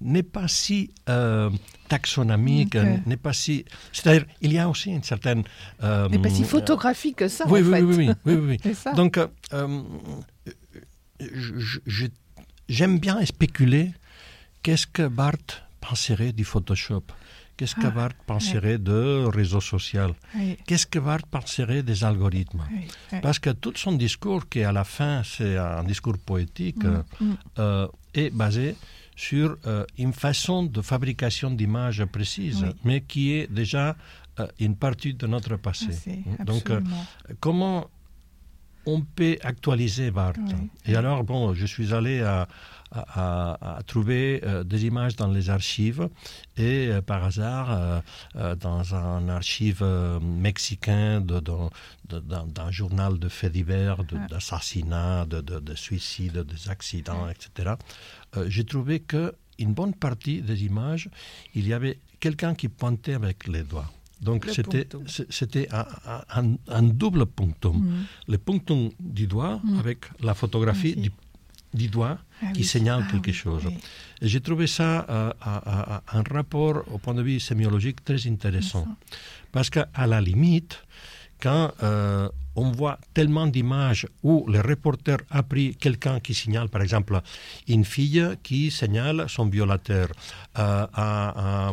[0.00, 1.50] n'est pas si euh,
[1.88, 2.76] taxonomique,
[3.06, 3.64] n'est pas si...
[3.92, 5.44] C'est-à-dire, il y a aussi une certaine...
[5.82, 7.82] Euh, n'est pas si photographique que ça, oui, en oui, fait.
[7.82, 8.60] Oui, oui, oui.
[8.64, 9.82] oui, Donc, euh,
[12.68, 13.92] j'aime bien spéculer
[14.62, 17.04] qu'est-ce que Barthes penserait du Photoshop
[17.56, 20.12] Qu'est-ce que ah, Barthes penserait de réseau social
[20.66, 22.64] Qu'est-ce que Barthes penserait des algorithmes
[23.22, 27.04] Parce que tout son discours, qui à la fin c'est un discours poétique, mm,
[27.60, 27.88] mm.
[28.14, 28.76] est basé
[29.16, 33.96] sur euh, une façon de fabrication d'images précises, mais qui est déjà
[34.40, 35.90] euh, une partie de notre passé.
[36.44, 36.80] Donc, euh,
[37.40, 37.88] comment
[38.86, 40.38] on peut actualiser Barthes
[40.86, 42.48] Et alors, bon, je suis allé à,
[42.92, 46.08] à, trouver des images dans les archives
[46.56, 48.02] et par hasard,
[48.60, 49.84] dans un archive
[50.22, 54.26] mexicain d'un journal de faits divers, ah.
[54.28, 57.74] d'assassinats, de, de, de, suicides, des accidents, etc.,
[58.36, 61.08] euh, j'ai trouvé que une bonne partie des images,
[61.54, 63.90] il y avait quelqu'un qui pointait avec les doigts.
[64.24, 64.46] Donc
[65.28, 67.76] c'était un, un, double punctum.
[67.76, 68.04] Mm.
[68.28, 69.78] Le punctum du doigt mm.
[69.78, 71.10] avec la photographie du,
[71.72, 73.64] du, doigt ah qui signale ah quelque chose.
[74.22, 75.32] Et j'ai trouvé ça euh,
[76.18, 78.86] un rapport au point de vue sémiologique très intéressant.
[79.52, 80.82] Parce qu'à la limite,
[81.40, 86.82] quand euh, on voit tellement d'images où le reporter a pris quelqu'un qui signale, par
[86.82, 87.20] exemple,
[87.68, 90.08] une fille qui signale son violateur,
[90.58, 91.72] euh, un,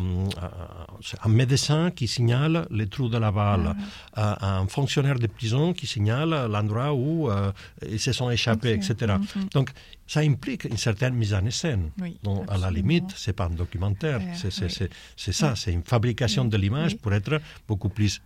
[1.28, 3.74] médecin qui signale les trous de la balle,
[4.14, 4.36] ah.
[4.42, 7.52] euh, un fonctionnaire de prison qui signale l'endroit où euh,
[7.88, 9.14] ils se sont échappés, etc.
[9.52, 9.70] Donc,
[10.12, 11.90] ça implique une certaine mise en scène.
[12.22, 16.98] Donc, à la limite, c'est pas un documentaire, c'est ça, c'est une fabrication de l'image
[16.98, 18.20] pour être beaucoup plus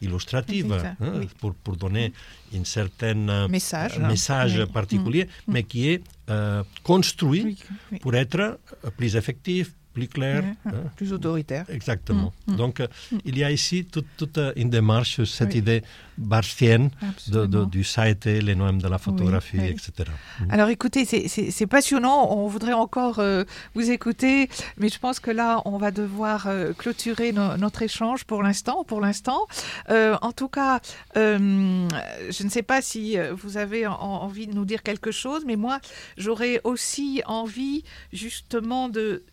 [0.00, 0.72] illustrative.
[1.00, 2.12] Hein, pour, pour, donner
[2.54, 5.52] un certain euh, message, message particulier, mm.
[5.52, 7.56] mais qui est euh, construit
[8.00, 10.44] pour être euh, plus effectif, plus clair.
[10.66, 10.72] Hein?
[10.96, 11.64] Plus autoritaire.
[11.68, 12.32] Exactement.
[12.46, 12.56] Mm, mm.
[12.56, 12.82] Donc,
[13.24, 15.82] il y a ici toute, toute une démarche sur cette idée
[16.16, 16.90] barthienne
[17.28, 20.10] de, de, du site, les noms de la photographie, etc.
[20.50, 22.32] Alors, écoutez, c'est passionnant.
[22.36, 23.22] On voudrait encore
[23.74, 28.84] vous écouter, mais je pense que là, on va devoir clôturer notre échange pour l'instant.
[28.84, 29.46] Pour l'instant,
[29.88, 30.80] en tout cas,
[31.14, 35.80] je ne sais pas si vous avez envie de nous dire quelque chose, mais moi,
[36.16, 39.24] j'aurais aussi envie justement de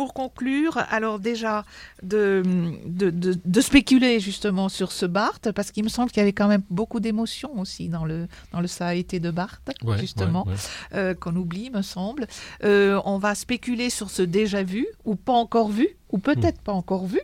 [0.00, 1.62] pour conclure, alors déjà
[2.02, 2.42] de,
[2.86, 6.62] de, spéculer justement sur ce Barthes, parce qu'il me semble qu'il y avait quand même
[6.70, 9.60] beaucoup d'émotions aussi dans le, dans le Ça a été de Barthes,
[9.98, 10.46] justement,
[10.94, 12.28] euh, qu'on oublie, me semble.
[12.64, 16.64] Euh, on va spéculer sur ce déjà vu, ou pas encore vu, ou peut-être hmm.
[16.64, 17.20] pas encore vu.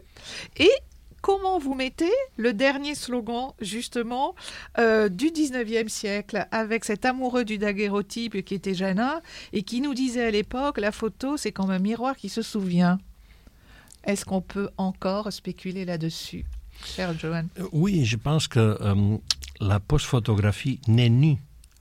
[0.59, 0.69] Et
[1.27, 4.37] comment vous mettez le dernier slogan justement
[4.79, 9.21] euh, du 19e siècle avec cet amoureux du daguerreotype qui était Janin
[9.53, 12.99] et qui nous disait à l'époque la photo c'est comme un miroir qui se souvient.
[14.05, 16.45] Est-ce qu'on peut encore spéculer là-dessus,
[16.85, 17.47] cher Johan?
[17.59, 19.17] Euh, Oui, je pense que euh,
[19.59, 21.39] la post-photographie n'est nue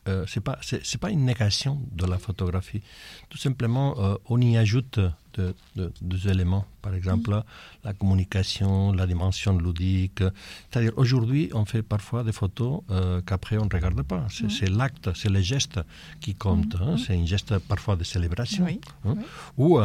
[0.08, 0.60] euh, c'est pas
[1.02, 2.82] pas une négation de la photographie.
[3.30, 5.00] Tout simplement, euh, on y ajoute
[6.02, 6.66] des éléments.
[6.82, 7.44] Par exemple, mm.
[7.84, 10.24] la communication, la dimension ludique.
[10.70, 14.28] C'est-à-dire, aujourd'hui, on fait parfois des photos euh, qu'après on ne regarde pas.
[14.30, 14.78] C'est, mm.
[14.78, 15.80] l'acte, c'est le geste
[16.22, 16.80] qui compte.
[16.80, 16.84] Mm.
[16.84, 16.96] Hein.
[16.98, 18.68] C'est un geste parfois de célébration.
[19.06, 19.16] Hein.
[19.58, 19.80] Ou,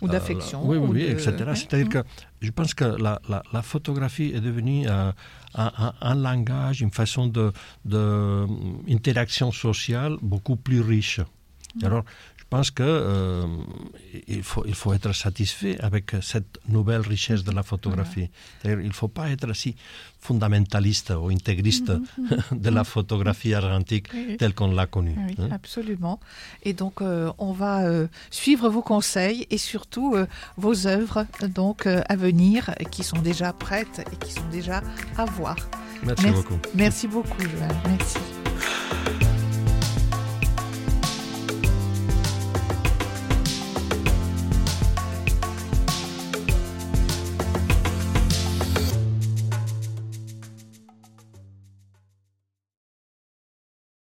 [0.00, 0.66] ou d'affection.
[0.66, 1.32] oui, oui, etc.
[1.54, 2.02] C'est-à-dire que
[2.40, 5.14] je pense que la, la, photographie est devenue un,
[5.54, 7.28] un, langage, une façon
[7.84, 11.20] d'interaction de, sociale beaucoup plus riche.
[11.82, 12.04] Alors,
[12.52, 13.46] pense que euh,
[14.42, 18.28] faut, il faut être satisfait avec cette nouvelle richesse de la photographie.
[18.64, 19.74] Il ne faut pas être si
[20.20, 22.04] fondamentaliste ou intégriste mhm,
[22.52, 22.58] mhm.
[22.66, 25.16] de la photographie argentique telle qu'on l'a connue.
[25.26, 25.48] Oui, hein.
[25.50, 26.20] absolument.
[26.62, 30.10] Et donc, euh, on va euh, suivre vos conseils et surtout
[30.64, 31.26] vos œuvres
[31.60, 32.58] donc à venir
[32.90, 34.82] qui sont déjà prêtes et qui sont déjà
[35.16, 35.56] à voir.
[36.04, 36.58] Merci, beaucoup.
[36.74, 37.76] Merci beaucoup, Joël.
[37.88, 38.18] Merci.